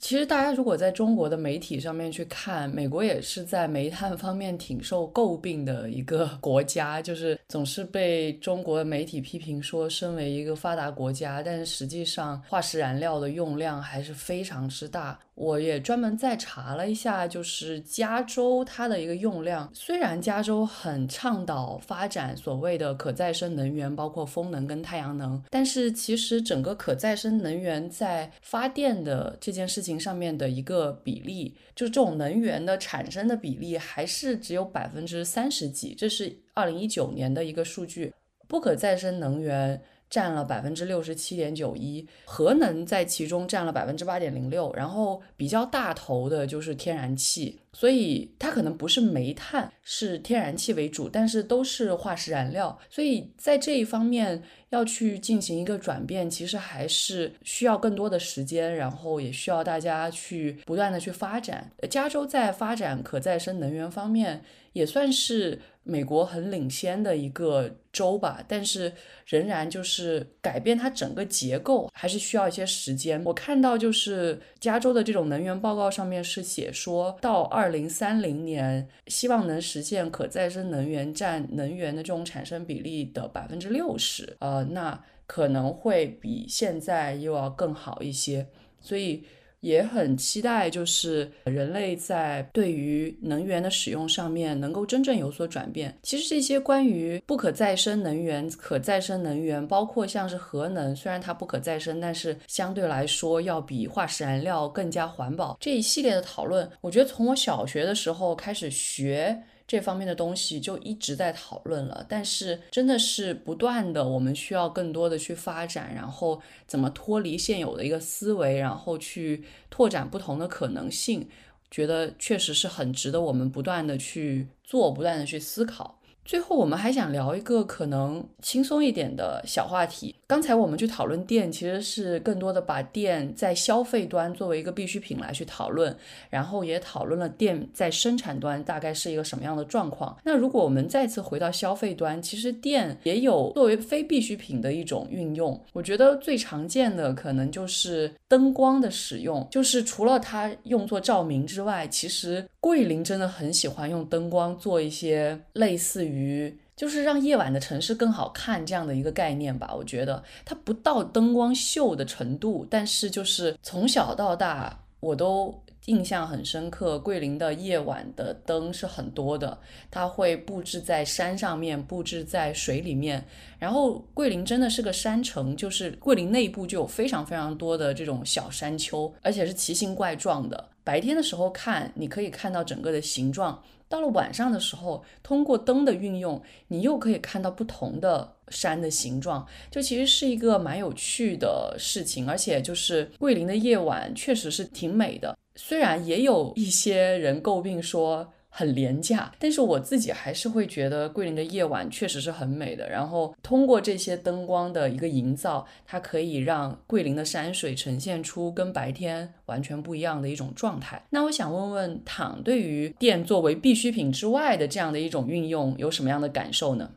[0.00, 15.18] 其实，大家如果在中国的媒体上面去看，美国也是在煤炭方面挺受诟病的一个国家，就是总是被中国的媒体批评说，身为一个发达国家，但是实际上化石燃料的用量还是非常之大。
[15.38, 19.70] 我也专门再查了一下，就是加州它的一个用量。
[19.72, 35.94] 虽然加州很倡导发展所谓的可再生能源，包括风能跟太阳能，但是其实整个可再生能源在发电的这件事情上面的一个比例，就是这种能源的产生的比例还是只有百分之三十几。
[35.94, 38.12] 这是二零一九年的一个数据，
[38.48, 39.80] 不可再生能源。
[40.10, 61.70] 占了百分之六十七点九一，核能在其中占了百分之八点零六，然后比较大头的就是天然气，所以它可能不是煤炭，是天然气为主，但是都是化石燃料，所以在这一方面要去进行一个转变，其实还是需要更多的时间，然后也需要大家去不断的去发展。
[61.90, 64.42] 加州在发展可再生能源方面
[64.72, 65.60] 也算是。
[65.88, 68.92] 美国很领先的一个州吧，但是
[69.24, 73.24] 仍然就是改变它整个结构还是需要一些时间。
[73.24, 88.46] 我看到就是加州的这种能源报告上面是写说到二零三零年，希望能实现可再生能源占能源的这种产生比例的百分之六十，呃，那可能会比现在又要更好一些，
[88.80, 89.24] 所以。
[89.60, 95.96] 也很期待，就是人类在对于能源的使用上面能够真正有所转变。
[96.02, 105.56] 其实这些关于不可再生能源、可再生能源，包括像是核能，虽然它不可再生，但是相对来说要比化石燃料更加环保。
[105.60, 109.42] 这一系列的讨论，我觉得从我小学的时候开始学。
[109.68, 121.28] 这方面的东西就一直在讨论了，但是真的是不断的，我们需要更多的去发展，然后怎么脱离现有的一个思维，然后去拓展不同的可能性，
[121.70, 125.97] 觉得确实是很值得我们不断的去做，不断的去思考。
[126.28, 130.14] 最后，我们还想聊一个可能轻松一点的小话题。
[130.26, 135.96] 刚才我们去讨论电，其实是更多的把电在消费端作为一个必需品来去讨论，
[136.28, 140.14] 然后也讨论了电在生产端大概是一个什么样的状况。
[140.22, 145.58] 那如果我们再次回到消费端，其实电也有作为非必需品的一种运用。
[145.72, 156.56] 我觉得最常见的可能就是灯光的使用，就是除了它用作照明之外，其实桂林真的很喜欢用灯光做一些类似于。
[156.76, 165.52] 就是让夜晚的城市更好看这样的一个概念吧，我觉得它不到灯光秀的程度，但是就是从小到大我都
[165.88, 169.58] 印象很深刻，桂林的夜晚的灯是很多的，
[169.90, 173.24] 它会布置在山上面，布置在水里面。
[173.58, 180.68] 然后桂林真的是个山城，就是桂林内部就有非常非常多的这种小山丘，而且是奇形怪状的。
[180.84, 183.62] 白天的时候看，你可以看到整个的形状。
[183.88, 192.28] 到了晚上的时候，通过灯的运用，你又可以看到不同的山的形状，就其实是一个蛮有趣的事情。
[192.28, 198.32] 而且就是桂林的夜晚确实是挺美的，虽然也有一些人诟病说。
[198.50, 202.88] 很廉价，但是我自己还是会觉得桂林的夜晚确实是很美的。
[202.88, 211.00] 然后通过这些灯光的一个营造，它可以让桂林的山水呈现出跟白天完全不一样的一种状态。
[211.10, 216.90] 那我想问问躺，对于电作为必需品之外的这样的一种运用，有什么样的感受呢？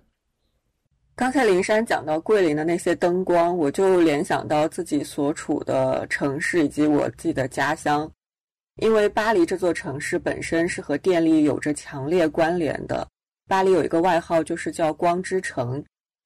[1.16, 8.10] 刚才林珊讲到桂林的那些灯光，我就联想到自己所处的城市以及我自己的家乡。
[8.82, 13.08] 因为巴黎这座城市本身是和电力有着强烈关联的，
[13.48, 15.84] 巴黎有一个外号就是叫“光之城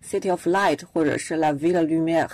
[0.07, 2.31] ”（City of Light） 或者是 La Ville Lumière。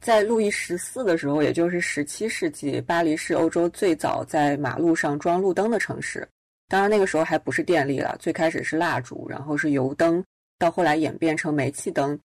[0.00, 6.26] 在路易十四的时候，也就是十七世纪，巴黎是欧洲最早在马路上装路灯的城市。
[6.66, 10.24] 当然，那个时候还不是电力了，最开始是蜡烛，然后是油灯，
[10.58, 12.18] 到后来演变成煤气灯。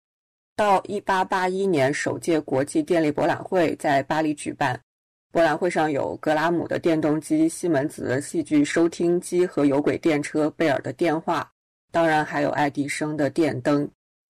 [0.55, 4.80] 到一八八一年，首届国际电力博览会在巴黎举办。
[5.32, 11.47] 博览会上有格拉姆的电动机、西门子的戏剧收听机和有轨电车、贝尔的电话，
[11.91, 13.88] 当然还有爱迪生的电灯。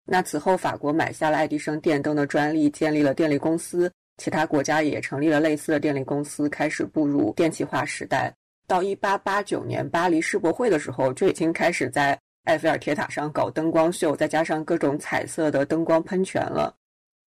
[0.05, 8.31] 那此后，法国买下了爱迪生电灯的专利，建立了电力公司，其他国家也成立了类似的电力公司，开始步入电气化时代。
[8.67, 16.75] 到一八八九年巴黎世博会的时候，就已经开始在埃菲尔铁塔上搞灯光秀，再加上各种彩色的灯光喷泉了。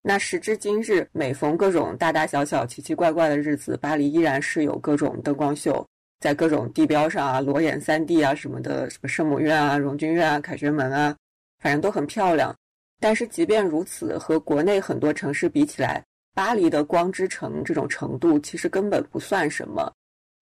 [0.07, 5.85] 那时至今日，每逢各种大大小小、奇奇怪怪的日子，巴黎依然是有各种灯光秀，
[6.21, 11.13] 在各种地标上啊，裸眼三 D 啊什么的，什么圣母院啊、荣军院啊、凯旋门啊，
[11.59, 12.55] 反正都很漂亮。
[13.01, 16.01] 但是即便如此，和国内很多城市比起来，
[16.33, 19.91] 巴黎的光之城这种程度其实根本不算什么。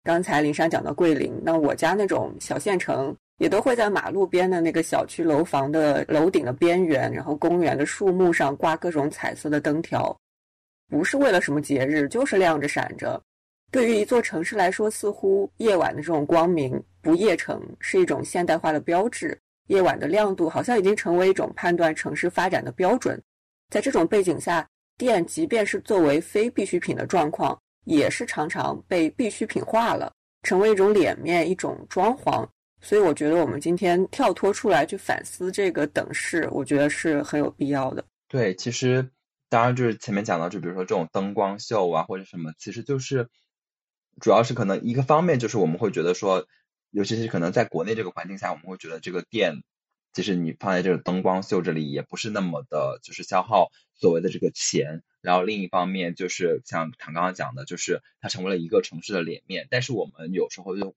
[0.05, 3.13] 刚才林珊讲到桂林，那我家那种小县城。
[3.39, 10.15] 也都会在马路边的那个小区楼房的楼顶的边缘，然后公园的树木上挂各种彩色的灯条，
[10.89, 13.19] 不是为了什么节日，就是亮着闪着。
[13.71, 19.39] 对于一座城市来说，似乎夜晚的这种光明不夜城是一种现代化的标志。
[19.67, 23.21] 夜晚的亮度好像已经成为一种判断城市发展的标准。
[23.69, 24.67] 在这种背景下，
[24.97, 30.11] 电即便是作为非必需品的状况，也是常常被必需品化了，
[30.41, 32.43] 成为一种脸面、一种装潢。
[32.81, 38.03] 所以我觉得我们今天跳脱出来去反思这个等式，我觉得是很有必要的。
[38.27, 39.09] 对，其实
[39.49, 43.27] 当然就是前面讲到，就比如说这种灯光秀啊或者什么，其实就是
[44.21, 46.47] 主要是可能一个方面就是我们会觉得说，
[46.89, 49.61] 尤其是可能在国内这个环境下，我们会觉得这个电，
[50.13, 55.03] 其实你放在这个灯光秀这里也不是那么的，就是消耗所谓的这个钱。
[55.21, 60.95] 然后另一方面就是像唐刚刚讲的，就是它成为了一个城市的脸面，但是我们有时候又。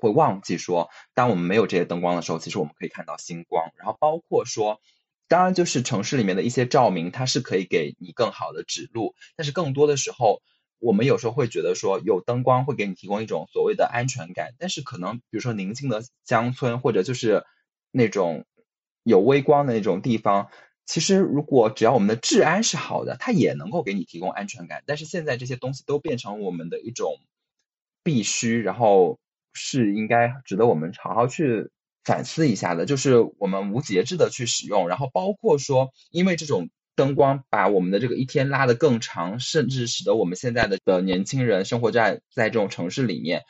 [0.00, 3.72] 会忘记说，当我们没有这些灯光的时候，其实我们可以看到星光。
[3.76, 4.80] 然后包括说，
[5.28, 9.14] 当然就是城市里面的一些照明，它是可以给你更好的指路。
[9.36, 10.40] 但是更多的时候，
[10.78, 14.54] 我们有时候会觉得说，有灯光会给你提供一种所谓的安全感。
[14.58, 17.44] 但是可能比如说宁静的乡村，或者就是
[17.90, 18.46] 那种
[19.02, 20.48] 有微光的那种地方，
[20.86, 24.82] 其实如果只要我们的治安是好的，它也能够给你提供安全感。
[24.86, 27.20] 但是现在这些东西都变成我们的一种
[28.02, 29.18] 必须，然后。
[29.58, 31.70] 是应该值得我们好好去
[32.04, 43.42] 反思一下的，就是我们无节制的去使用，然后包括说，因为这种灯光把我们的这个一天拉得更长，甚至使得我们现在的的年轻人生活在在这种城市里面。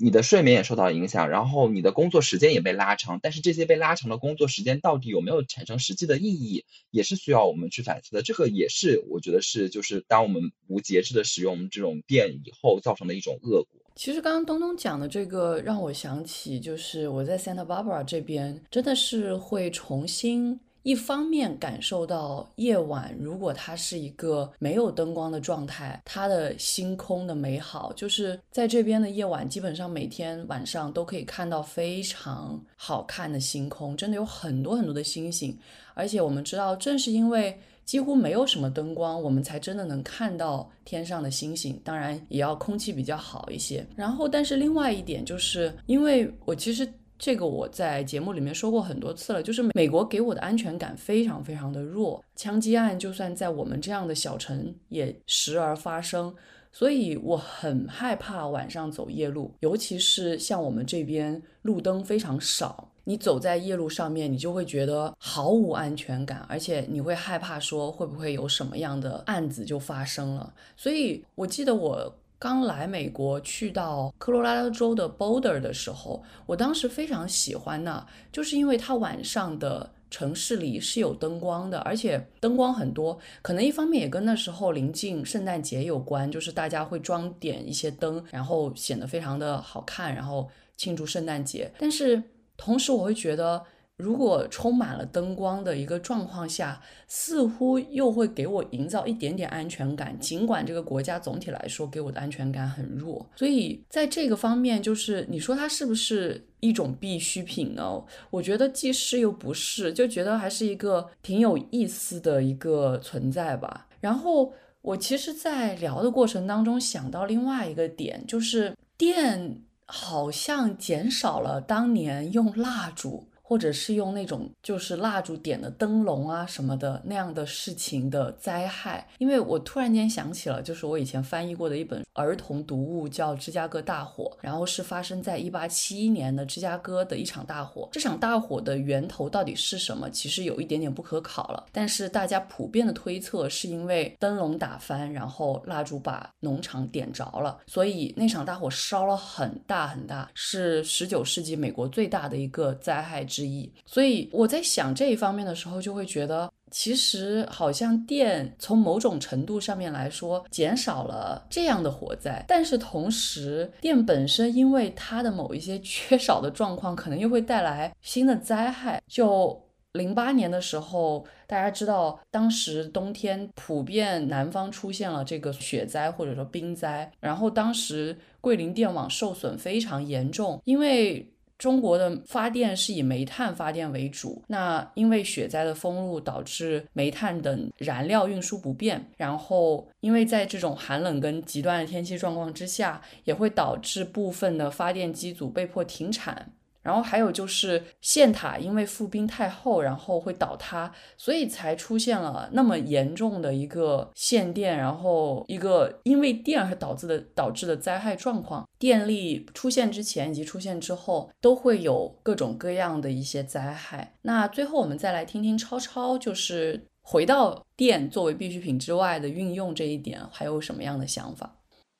[0.00, 8.22] 你的睡眠也受到影响，然后你的工作时间也被拉长，但是这些被拉长的工作时间到底有没有产生实际的意义，也是需要我们去反思的。
[8.22, 13.87] 这个也是我觉得是，就是当我们无节制的使用这种电以后造成的一种恶果。
[13.98, 20.60] 其实刚刚东东讲的这个让我想起，就是我在 Santa Barbara 这边真的是会重新。
[20.84, 35.58] 一方面感受到夜晚，如果它是一个没有灯光的状态，它的星空的美好，就是在这边的夜晚，基本上每天晚上都可以看到非常好看的星空，真的有很多很多的星星。
[35.94, 37.58] 而且我们知道，正是因为
[37.88, 41.80] 几乎没有什么灯光，我们才真的能看到天上的星星。
[41.82, 43.86] 当然，也要空气比较好一些。
[43.96, 46.86] 然后，但是另外一点就是，因为我其实。
[47.20, 56.32] 这个我在节目里面说过很多次了，就是美国给我的安全感非常非常的弱，枪击案就算在我们这样的小城也时而发生，
[56.70, 70.52] 所以我很害怕晚上走夜路，尤其是像我们这边路灯非常少，你走在夜路上面，你就会觉得毫无安全感，而且你会害怕说会不会有什么样的案子就发生了。
[70.76, 79.90] 所以我记得我刚来美国去到科罗拉多州的 Boulder 的时候，我当时非常喜欢那，就是因为它晚上的。
[80.10, 90.48] 城市里是有灯光的，而且灯光很多，可能一方面也跟那时候临近圣诞节有关，就是大家会装点一些灯，然后显得非常的好看，然后
[90.78, 91.70] 庆祝圣诞节。
[91.78, 92.22] 但是
[92.58, 93.64] 同时，我会觉得。
[93.98, 100.16] 如果充满了灯光的一个状况下，似乎又会给我营造一点点安全感。
[100.20, 108.00] 尽管这个国家总体来说给我的安全感很弱，所以在这个方面，就是你说它是不是一种必需品呢？
[108.30, 113.88] 我觉得既是又不是，就觉得还是一个挺有意思的一个存在吧。
[114.00, 123.26] 然后我其实，在聊的过程当中想到另外一个点，就是电好像减少了当年用蜡烛。
[123.48, 137.88] 或者是用那种就是蜡烛点的灯笼啊什么的那样的事情的灾害，因为我突然间想起了，就是我以前翻译过的一本儿童读物，叫《芝加哥大火》，然后是发生在一八七一年的芝加哥的一场大火。
[137.90, 140.10] 这场大火的源头到底是什么？
[140.10, 141.64] 其实有一点点不可考了。
[141.72, 153.24] 但是大家普遍的推测是因为灯笼打翻，然后蜡烛把农场点着了，所以那场大火烧了很大很大，是十九世纪美国最大的一个灾害。
[153.38, 169.00] 之一，所以我在想这一方面的时候，就会觉得其实好像电从某种程度上面来说减少了这样的火灾，但是同时电本身因为它的某一些缺少的状况，可能又会带来新的灾害。
[169.06, 169.62] 就
[169.92, 181.32] 零八年的时候，大家知道当时冬天普遍南方出现了这个雪灾或者说冰灾，然后当时桂林电网受损非常严重，因为。
[181.58, 196.52] 中国的发电是以煤炭发电为主，那因为雪灾的封路导致煤炭等燃料运输不便，然后因为在这种寒冷跟极端的天气状况之下，也会导致部分的发电机组被迫停产。
[196.88, 208.66] 然后还有就是线塔因为覆冰太厚，然后会倒塌，所以才出现了那么严重的一个限电，然后一个因为电而导致的导致的灾害状况。
[208.78, 214.14] 电力出现之前以及出现之后，都会有各种各样的一些灾害。
[214.22, 221.54] 那最后我们再来听听超超，就是回到电作为必需品之外的运用这一点，还有什么样的想法？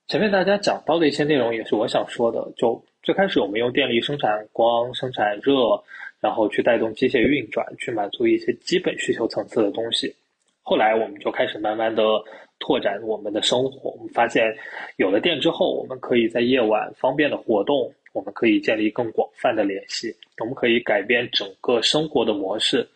[0.07, 2.83] 前面大家讲到的一些内容也是我想说的，就。
[3.09, 5.83] 最开始我们用电力生产光、生产热，
[6.21, 10.15] 然后去带动机械运转，去满足一些基本需求层次的东西。
[10.61, 12.03] 后来我们就开始慢慢的
[12.59, 13.89] 拓展我们的生活。
[13.93, 14.55] 我们发现，
[14.99, 22.87] 有了电之后，我们可以在夜晚方便的活动，我们可以建立更广泛的联系，我们可以改变整个生活的模式。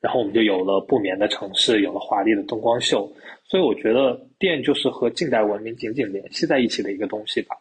[0.00, 3.12] 然后我们就有了不眠的城市，有了华丽的灯光秀。
[3.42, 7.56] 所以我觉得电就是和近代文明紧紧联系在一起的一个东西吧。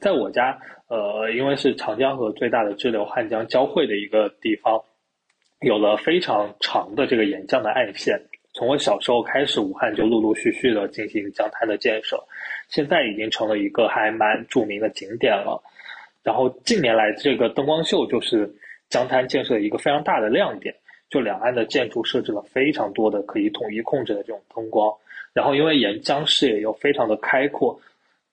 [0.00, 0.58] 在我家，
[0.88, 4.82] 呃，因为是长江和最大的支流汉江交汇的一个地方，
[5.60, 8.20] 有了非常长的这个沿江的岸线。
[8.52, 12.22] 从我小时候开始，武汉就陆陆续续的进行江滩的建设，
[12.68, 15.62] 现在已经成了一个还蛮著名的景点了。
[16.22, 18.52] 然后近年来，这个灯光秀就是
[18.88, 20.74] 江滩建设一个非常大的亮点。
[21.10, 24.92] 就两岸的建筑设置了非常多的可以统一控制的这种灯光，
[25.32, 27.78] 然后因为沿江视野又非常的开阔。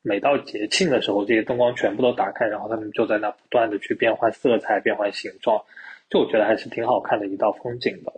[0.03, 5.63] 每到节庆的时候，这些灯光全部都打开，然后他们就在那不断的去变换色彩、变换形状，
[6.09, 8.13] 就我觉得还是挺好看的一道风景的。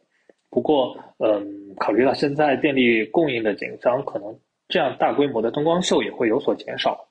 [0.49, 4.38] 不过，嗯，考虑到现在电力供应的紧张，可能
[4.68, 7.07] 这样大规模的灯光秀也会有所减少。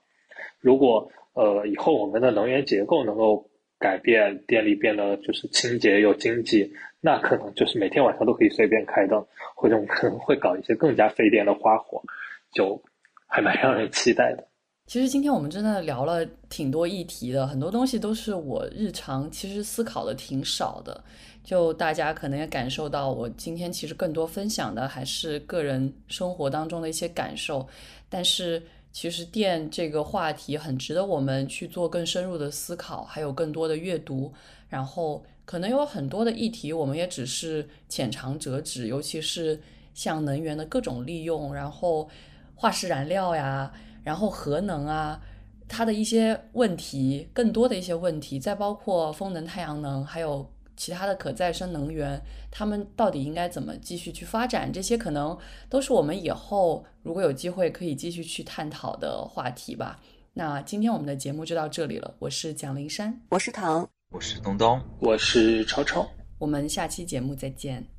[0.60, 3.44] 如果呃以后我们的能源结构能够
[3.78, 9.26] 改变，电力变得就是清洁又经济，那可能就是每天晚上都可以随便开灯，
[9.56, 12.00] 或者我们可能会搞一些更加费电的花火，
[12.52, 12.80] 就
[13.26, 14.46] 还蛮让人期待的。
[14.92, 21.02] 其实今天我们真的聊了挺多议题的，很多东西都是我日常其实思考的挺少的。
[21.42, 27.66] 就大家可能也感受到，我今天其实更多分享的还是个人生活当中的一些感受。
[28.10, 28.62] 但是
[28.92, 34.30] 其实电这个话题很值得我们去做更深入的思考，还有更多的阅读。
[34.68, 39.58] 然后可能有很多的议题，我们也只是浅尝辄止，尤其是
[39.94, 42.10] 像能源的各种利用，然后
[42.54, 43.72] 化石燃料呀。
[44.02, 45.20] 然后核能啊，
[45.68, 52.20] 它的一些问题，更多的一些问题，再包括风能、太阳能，还有其他的可再生能源，
[52.50, 54.72] 他们到底应该怎么继续去发展？
[54.72, 55.36] 这些可能
[55.68, 60.00] 都是我们以后如果有机会可以继续去探讨的话题吧。
[60.34, 66.08] 那今天我们的节目就到这里了，我是蒋林山，我是唐，我是东东，我是超超，
[66.38, 67.91] 我们下期节目再见。